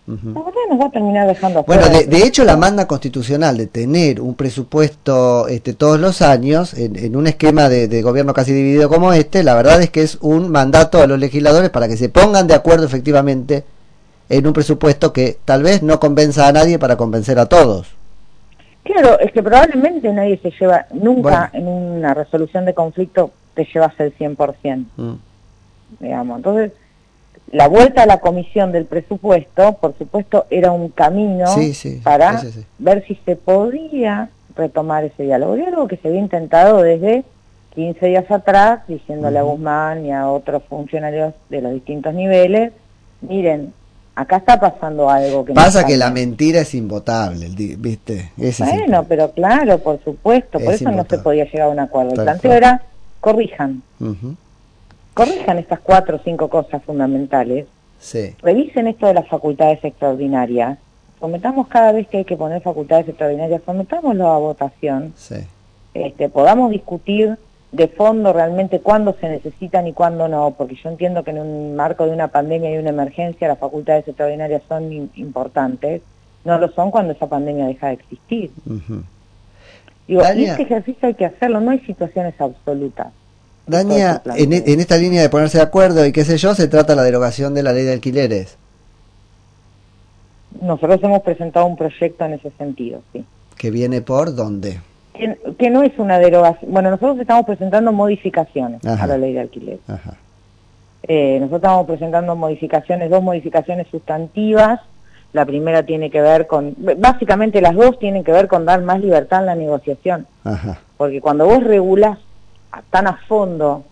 nos 0.07 0.79
va 0.79 0.85
a 0.85 0.91
terminar 0.91 1.27
dejando 1.27 1.63
Bueno, 1.63 1.87
de, 1.87 2.17
hecho 2.25 2.45
la 2.45 2.55
manda 2.55 2.87
constitucional 2.87 3.57
de 3.57 3.67
tener 3.67 4.21
un 4.21 4.35
presupuesto 4.35 5.47
este, 5.49 5.73
todos 5.73 5.99
los 5.99 6.21
años 6.21 6.73
en, 6.73 7.15
un 7.15 7.27
esquema 7.27 7.67
de, 7.67 8.01
gobierno 8.01 8.33
casi 8.33 8.53
dividido 8.53 8.87
como 8.87 9.11
este, 9.11 9.43
la 9.43 9.53
verdad 9.53 9.81
es 9.81 9.89
que 9.89 10.01
es 10.03 10.17
un 10.21 10.49
mandato 10.49 11.01
a 11.01 11.07
los 11.07 11.19
legisladores 11.19 11.69
para 11.69 11.87
que 11.87 11.97
se 11.97 12.07
pongan 12.07 12.47
de 12.47 12.53
acuerdo 12.53 12.85
efectivamente 12.85 13.65
en 14.29 14.47
un 14.47 14.53
presupuesto 14.53 15.11
que 15.11 15.37
tal 15.43 15.63
vez 15.63 15.83
no 15.83 15.99
convenza 15.99 16.47
a 16.47 16.53
nadie 16.53 16.79
para 16.79 16.95
convencer 16.95 17.37
a 17.39 17.47
todos. 17.47 17.95
Claro, 18.83 19.19
es 19.19 19.33
que 19.33 19.43
probablemente 19.43 20.11
nadie 20.13 20.37
se 20.37 20.51
lleva, 20.51 20.85
nunca 20.93 21.49
en 21.51 21.67
una 21.67 22.13
resolución 22.13 22.63
de 22.63 22.73
conflicto 22.73 23.31
te 23.53 23.65
llevas 23.65 23.93
el 23.99 24.17
100%. 24.17 24.85
Mm. 24.95 25.13
Digamos, 25.99 26.37
entonces 26.37 26.71
la 27.51 27.67
vuelta 27.67 28.03
a 28.03 28.05
la 28.05 28.19
comisión 28.19 28.71
del 28.71 28.85
presupuesto, 28.85 29.73
por 29.73 29.97
supuesto, 29.97 30.45
era 30.49 30.71
un 30.71 30.89
camino 30.89 31.45
para 32.03 32.41
ver 32.79 33.05
si 33.07 33.15
se 33.25 33.35
podía 33.35 34.29
retomar 34.55 35.03
ese 35.05 35.23
diálogo. 35.23 35.55
Diálogo 35.55 35.87
que 35.87 35.97
se 35.97 36.07
había 36.07 36.19
intentado 36.19 36.81
desde 36.81 37.23
15 37.75 38.05
días 38.05 38.29
atrás, 38.31 38.81
diciéndole 38.87 39.39
a 39.39 39.43
Guzmán 39.43 40.05
y 40.05 40.11
a 40.11 40.29
otros 40.29 40.63
funcionarios 40.67 41.33
de 41.49 41.61
los 41.61 41.73
distintos 41.73 42.13
niveles, 42.13 42.73
miren, 43.21 43.73
acá 44.15 44.37
está 44.37 44.59
pasando 44.59 45.09
algo 45.09 45.45
que 45.45 45.53
pasa 45.53 45.85
que 45.85 45.95
la 45.95 46.09
mentira 46.09 46.61
es 46.61 46.73
invotable 46.73 47.49
viste 47.55 48.31
bueno 48.57 49.05
pero 49.07 49.31
claro 49.31 49.77
por 49.77 50.03
supuesto 50.03 50.59
por 50.59 50.73
eso 50.73 50.91
no 50.91 51.05
se 51.07 51.19
podía 51.19 51.45
llegar 51.45 51.67
a 51.67 51.69
un 51.69 51.79
acuerdo. 51.79 52.15
El 52.15 52.23
planteo 52.23 52.51
era 52.51 52.81
corrijan 53.19 53.83
corrijan 55.17 55.57
estas 55.57 55.79
cuatro 55.79 56.17
o 56.17 56.19
cinco 56.23 56.47
cosas 56.47 56.83
fundamentales, 56.83 57.65
sí. 57.97 58.35
revisen 58.43 58.85
esto 58.85 59.07
de 59.07 59.15
las 59.15 59.27
facultades 59.27 59.83
extraordinarias, 59.83 60.77
sometamos 61.19 61.67
cada 61.69 61.91
vez 61.91 62.07
que 62.07 62.17
hay 62.19 62.25
que 62.25 62.37
poner 62.37 62.61
facultades 62.61 63.07
extraordinarias, 63.07 63.63
sometámoslo 63.65 64.27
a 64.27 64.37
votación, 64.37 65.13
sí. 65.15 65.37
este, 65.95 66.29
podamos 66.29 66.69
discutir 66.69 67.35
de 67.71 67.87
fondo 67.87 68.31
realmente 68.31 68.79
cuándo 68.79 69.15
se 69.19 69.27
necesitan 69.27 69.87
y 69.87 69.93
cuándo 69.93 70.27
no, 70.27 70.53
porque 70.55 70.75
yo 70.75 70.89
entiendo 70.89 71.23
que 71.23 71.31
en 71.31 71.39
un 71.39 71.75
marco 71.75 72.05
de 72.05 72.11
una 72.11 72.27
pandemia 72.27 72.75
y 72.75 72.77
una 72.77 72.91
emergencia 72.91 73.47
las 73.47 73.57
facultades 73.57 74.07
extraordinarias 74.07 74.61
son 74.69 75.09
importantes, 75.15 76.03
no 76.45 76.59
lo 76.59 76.69
son 76.73 76.91
cuando 76.91 77.13
esa 77.13 77.25
pandemia 77.27 77.65
deja 77.65 77.87
de 77.87 77.93
existir. 77.93 78.51
Digo, 80.07 80.21
y 80.35 80.43
este 80.45 80.61
ejercicio 80.61 81.07
hay 81.07 81.15
que 81.15 81.25
hacerlo, 81.25 81.59
no 81.59 81.71
hay 81.71 81.79
situaciones 81.79 82.39
absolutas. 82.39 83.07
E, 83.69 84.43
en, 84.43 84.79
esta 84.79 84.97
línea 84.97 85.21
de 85.21 85.29
ponerse 85.29 85.57
de 85.57 85.63
acuerdo 85.63 86.05
y 86.05 86.11
qué 86.11 86.23
sé 86.23 86.37
yo, 86.37 86.55
se 86.55 86.67
trata 86.67 86.95
la 86.95 87.03
derogación 87.03 87.53
de 87.53 87.63
la 87.63 87.73
ley 87.73 87.83
de 87.83 87.93
alquileres. 87.93 88.57
Nosotros 90.61 90.99
hemos 91.03 91.21
presentado 91.21 91.65
un 91.65 91.75
proyecto 91.75 92.25
en 92.25 92.33
ese 92.33 92.51
sentido, 92.57 93.01
sí. 93.13 93.25
¿Que 93.57 93.69
viene 93.69 94.01
por 94.01 94.33
dónde? 94.35 94.79
Que, 95.57 95.69
no 95.69 95.83
es 95.83 95.97
una 95.97 96.19
derogación. 96.19 96.71
Bueno, 96.71 96.91
nosotros 96.91 97.19
estamos 97.19 97.45
presentando 97.45 97.91
modificaciones 97.91 98.85
a 98.85 99.07
la 99.07 99.17
ley 99.17 99.33
de 99.33 99.41
alquileres. 99.41 99.79
Eh, 101.03 101.37
nosotros 101.39 101.63
estamos 101.63 101.87
presentando 101.87 102.35
modificaciones, 102.35 103.09
dos 103.09 103.23
modificaciones 103.23 103.87
sustantivas. 103.87 104.79
La 105.33 105.45
primera 105.45 105.83
tiene 105.83 106.09
que 106.09 106.21
ver 106.21 106.47
con, 106.47 106.75
básicamente 106.97 107.61
las 107.61 107.75
dos 107.75 107.99
tienen 107.99 108.23
que 108.23 108.31
ver 108.31 108.47
con 108.47 108.65
dar 108.65 108.81
más 108.81 108.99
libertad 108.99 109.41
en 109.41 109.45
la 109.47 109.55
negociación. 109.55 110.27
Porque 110.97 111.19
cuando 111.19 111.45
vos 111.45 111.63
regulas 111.63 112.19
tan 112.89 113.07
a 113.07 113.17
fondo 113.27 113.83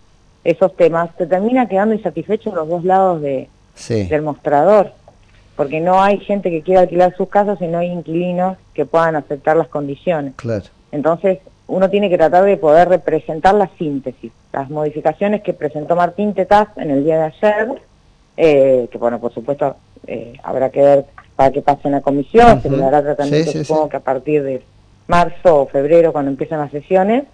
esos 0.44 0.74
temas, 0.76 1.14
te 1.16 1.26
termina 1.26 1.68
quedando 1.68 1.94
insatisfecho 1.94 2.54
los 2.54 2.68
dos 2.68 2.84
lados 2.84 3.20
de, 3.20 3.48
del 3.88 4.22
mostrador, 4.22 4.92
porque 5.56 5.80
no 5.80 6.02
hay 6.02 6.18
gente 6.18 6.50
que 6.50 6.62
quiera 6.62 6.82
alquilar 6.82 7.16
sus 7.16 7.28
casas 7.28 7.60
y 7.60 7.66
no 7.66 7.78
hay 7.78 7.88
inquilinos 7.88 8.56
que 8.74 8.86
puedan 8.86 9.16
aceptar 9.16 9.56
las 9.56 9.68
condiciones. 9.68 10.34
Entonces, 10.92 11.40
uno 11.66 11.90
tiene 11.90 12.08
que 12.08 12.16
tratar 12.16 12.44
de 12.44 12.56
poder 12.56 12.88
representar 12.88 13.54
la 13.54 13.68
síntesis, 13.76 14.32
las 14.52 14.70
modificaciones 14.70 15.42
que 15.42 15.52
presentó 15.52 15.96
Martín 15.96 16.32
Tetaz 16.32 16.68
en 16.76 16.90
el 16.90 17.04
día 17.04 17.18
de 17.18 17.24
ayer, 17.24 17.82
eh, 18.36 18.88
que 18.90 18.98
bueno, 18.98 19.18
por 19.18 19.32
supuesto, 19.34 19.76
eh, 20.06 20.34
habrá 20.44 20.70
que 20.70 20.80
ver 20.80 21.04
para 21.34 21.50
que 21.50 21.62
pase 21.62 21.88
en 21.88 21.92
la 21.92 22.00
comisión, 22.00 22.62
se 22.62 22.70
le 22.70 22.78
dará 22.78 23.02
tratamiento 23.02 23.52
supongo 23.52 23.88
que 23.88 23.96
a 23.96 24.00
partir 24.00 24.42
de 24.42 24.62
marzo 25.08 25.62
o 25.62 25.66
febrero 25.66 26.12
cuando 26.12 26.30
empiezan 26.30 26.60
las 26.60 26.70
sesiones, 26.70 27.24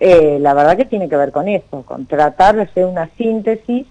eh, 0.00 0.38
la 0.40 0.54
verdad 0.54 0.76
que 0.76 0.84
tiene 0.84 1.08
que 1.08 1.16
ver 1.16 1.32
con 1.32 1.48
eso, 1.48 1.82
con 1.82 2.06
tratar 2.06 2.56
de 2.56 2.62
hacer 2.62 2.84
una 2.84 3.08
síntesis 3.16 3.86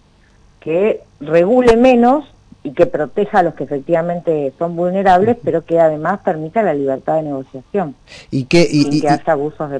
que 0.60 1.02
regule 1.20 1.78
menos 1.78 2.26
y 2.64 2.72
que 2.72 2.88
proteja 2.88 3.40
a 3.40 3.44
los 3.44 3.54
que 3.54 3.64
efectivamente 3.64 4.52
son 4.58 4.76
vulnerables, 4.76 5.38
pero 5.44 5.64
que 5.66 5.80
además 5.80 6.22
permita 6.26 6.64
la 6.64 6.74
libertad 6.74 7.18
de 7.18 7.24
negociación. 7.24 7.96
¿Y, 8.32 8.46
qué, 8.46 8.68
y, 8.70 9.04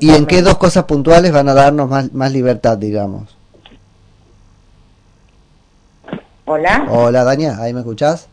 y, 0.02 0.10
en 0.12 0.26
qué 0.28 0.44
dos 0.44 0.58
cosas 0.58 0.84
puntuales 0.84 1.32
van 1.32 1.50
a 1.50 1.56
darnos 1.56 1.90
más, 1.90 2.14
más 2.14 2.32
libertad, 2.32 2.78
digamos? 2.78 3.36
Hola. 6.46 6.86
Hola, 6.92 7.24
Daña, 7.24 7.60
¿ahí 7.60 7.74
me 7.74 7.80
escuchás? 7.80 8.28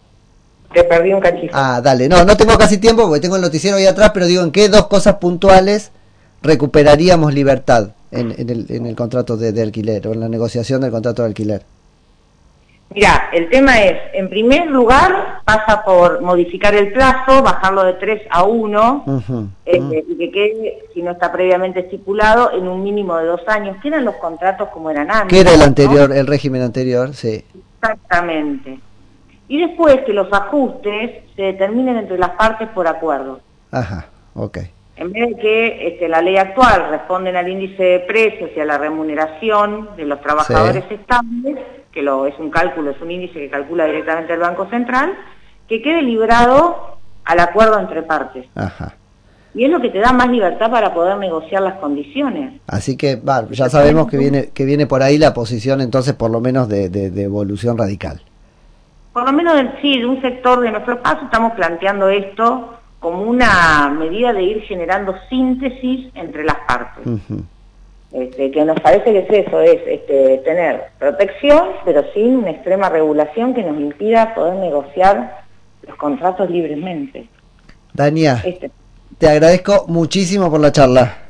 Te 0.74 0.85
perdí 0.85 1.14
un 1.14 1.20
cachito. 1.20 1.52
Ah, 1.55 1.81
dale. 1.83 2.09
No, 2.09 2.24
no 2.24 2.37
tengo 2.37 2.57
casi 2.59 2.76
tiempo 2.76 3.05
porque 3.07 3.20
tengo 3.20 3.37
el 3.37 3.42
noticiero 3.42 3.78
ahí 3.78 3.87
atrás, 3.87 4.11
pero 4.12 4.26
digo, 4.26 4.42
¿en 4.42 4.52
qué 4.52 4.68
dos 4.68 4.87
cosas 4.87 5.16
puntuales 5.16 5.92
recuperaríamos 6.42 7.33
libertad 7.33 7.90
en, 8.11 8.33
el, 8.33 8.66
en 8.68 8.87
el, 8.87 8.96
contrato 8.96 9.37
de, 9.37 9.61
alquiler 9.62 10.07
o 10.09 10.12
en 10.12 10.20
la 10.20 10.28
negociación 10.28 10.81
del 10.81 10.90
contrato 10.90 11.22
de 11.22 11.28
alquiler? 11.28 11.62
Mira, 12.94 13.31
el 13.33 13.48
tema 13.48 13.81
es, 13.81 13.98
en 14.12 14.28
primer 14.28 14.66
lugar, 14.66 15.40
pasa 15.46 15.83
por 15.83 16.20
modificar 16.20 16.74
el 16.74 16.92
plazo, 16.92 17.42
bajarlo 17.42 17.85
de 17.85 17.94
3 17.94 18.22
a 18.28 18.44
1, 18.44 19.05
eh, 19.64 20.05
y 20.09 20.18
que 20.18 20.31
quede, 20.31 20.78
si 20.92 21.00
no 21.00 21.12
está 21.12 21.33
previamente 21.33 21.81
estipulado, 21.81 22.52
en 22.52 22.68
un 22.68 22.83
mínimo 22.83 23.16
de 23.16 23.26
dos 23.26 23.40
años. 23.46 23.78
¿Qué 23.81 23.88
eran 23.88 24.05
los 24.05 24.16
contratos 24.16 24.68
como 24.68 24.90
eran 24.90 25.11
antes? 25.11 25.28
¿Qué 25.28 25.40
era 25.40 25.55
el 25.55 25.62
anterior, 25.62 26.12
el 26.12 26.26
régimen 26.26 26.61
anterior? 26.61 27.14
Sí. 27.14 27.42
Exactamente. 27.81 28.78
Y 29.48 29.59
después 29.59 30.00
que 30.05 30.12
los 30.12 30.31
ajustes 30.31 31.24
se 31.35 31.42
determinen 31.42 31.96
entre 31.96 32.18
las 32.18 32.31
partes 32.31 32.68
por 32.68 32.87
acuerdo. 32.87 33.40
Ajá, 33.70 34.07
ok. 34.35 34.59
En 35.03 35.11
vez 35.11 35.31
de 35.31 35.37
que 35.37 35.88
este, 35.88 36.09
la 36.09 36.23
ley 36.23 36.37
actual 36.37 36.91
responden 36.91 37.35
al 37.35 37.49
índice 37.49 37.83
de 37.83 38.01
precios 38.01 38.51
y 38.57 38.61
a 38.61 38.65
la 38.65 38.79
remuneración 38.79 39.88
de 39.97 40.05
los 40.05 40.21
trabajadores 40.21 40.85
estables, 40.88 41.59
que 41.91 42.03
lo, 42.03 42.27
es 42.27 42.38
un 42.38 42.51
cálculo, 42.51 42.93
es 42.93 43.01
un 43.01 43.11
índice 43.11 43.35
que 43.35 43.51
calcula 43.51 43.87
directamente 43.87 44.33
el 44.33 44.38
Banco 44.38 44.71
Central, 44.71 45.12
que 45.69 45.83
quede 45.83 46.03
librado 46.03 46.99
al 47.25 47.41
acuerdo 47.41 47.81
entre 47.81 48.03
partes. 48.03 48.47
Ajá. 48.55 48.95
Y 49.55 49.65
es 49.65 49.73
lo 49.73 49.81
que 49.81 49.91
te 49.91 49.99
da 49.99 50.12
más 50.12 50.29
libertad 50.29 50.71
para 50.71 50.95
poder 50.95 51.17
negociar 51.17 51.62
las 51.62 51.81
condiciones. 51.81 52.61
Así 52.69 52.97
que 52.97 53.21
ya 53.51 53.69
sabemos 53.69 54.07
que 54.07 54.19
viene, 54.19 54.51
que 54.55 54.65
viene 54.65 54.87
por 54.87 55.03
ahí 55.03 55.19
la 55.19 55.35
posición 55.35 55.81
entonces 55.81 56.15
por 56.15 56.31
lo 56.31 56.41
menos 56.41 56.69
de, 56.69 56.88
de, 56.88 57.23
evolución 57.25 57.77
radical. 57.77 58.21
Por 59.12 59.25
lo 59.25 59.33
menos 59.33 59.57
sí, 59.83 59.99
de 59.99 60.07
un 60.07 60.23
sector 60.23 60.61
de 60.61 60.71
nuestro 60.71 61.03
paso 61.03 61.25
estamos 61.25 61.55
planteando 61.55 62.09
esto 62.09 62.79
como 63.03 63.25
una 63.25 63.91
medida 63.91 64.33
de 64.33 64.43
ir 64.43 64.62
generando 64.62 65.15
síntesis 65.29 66.09
entre 66.15 66.45
las 66.45 66.57
partes. 66.67 67.05
este, 68.12 68.51
que 68.51 68.65
nos 68.65 68.81
parece 68.81 69.12
que 69.12 69.19
es 69.19 69.47
eso, 69.47 69.61
es 69.61 69.81
este, 69.87 70.38
tener 70.45 70.85
protección, 70.99 71.69
pero 71.85 72.05
sin 72.15 72.37
una 72.37 72.51
extrema 72.53 72.88
regulación 72.88 73.55
que 73.55 73.65
nos 73.65 73.79
impida 73.79 74.35
poder 74.35 74.55
negociar 74.55 75.43
los 75.87 75.97
contratos 75.97 76.49
libremente. 76.49 77.27
Dania, 77.93 78.41
este. 78.45 78.71
te 79.19 79.29
agradezco 79.29 79.85
muchísimo 79.88 80.49
por 80.51 80.61
la 80.61 80.71
charla. 80.71 81.22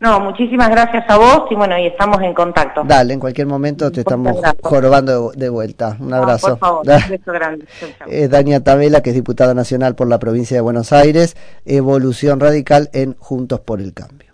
No, 0.00 0.20
muchísimas 0.20 0.70
gracias 0.70 1.04
a 1.08 1.16
vos 1.16 1.44
y 1.50 1.56
bueno, 1.56 1.76
y 1.76 1.86
estamos 1.86 2.22
en 2.22 2.32
contacto. 2.32 2.84
Dale, 2.84 3.14
en 3.14 3.20
cualquier 3.20 3.48
momento 3.48 3.90
te 3.90 4.00
estamos 4.00 4.40
jorobando 4.62 5.32
de, 5.34 5.48
vuelta. 5.48 5.96
Un 5.98 6.14
abrazo. 6.14 6.50
por 6.50 6.58
favor, 6.58 6.86
un 6.86 7.10
beso 7.10 7.32
grande. 7.32 7.66
Es 8.06 8.30
Dania 8.30 8.62
Tabela, 8.62 9.02
que 9.02 9.10
es 9.10 9.16
diputada 9.16 9.54
nacional 9.54 9.96
por 9.96 10.08
la 10.08 10.18
provincia 10.18 10.56
de 10.56 10.60
Buenos 10.60 10.92
Aires, 10.92 11.36
Evolución 11.64 12.38
Radical 12.38 12.90
en 12.92 13.16
Juntos 13.18 13.60
por 13.60 13.80
el 13.80 13.92
Cambio. 13.92 14.27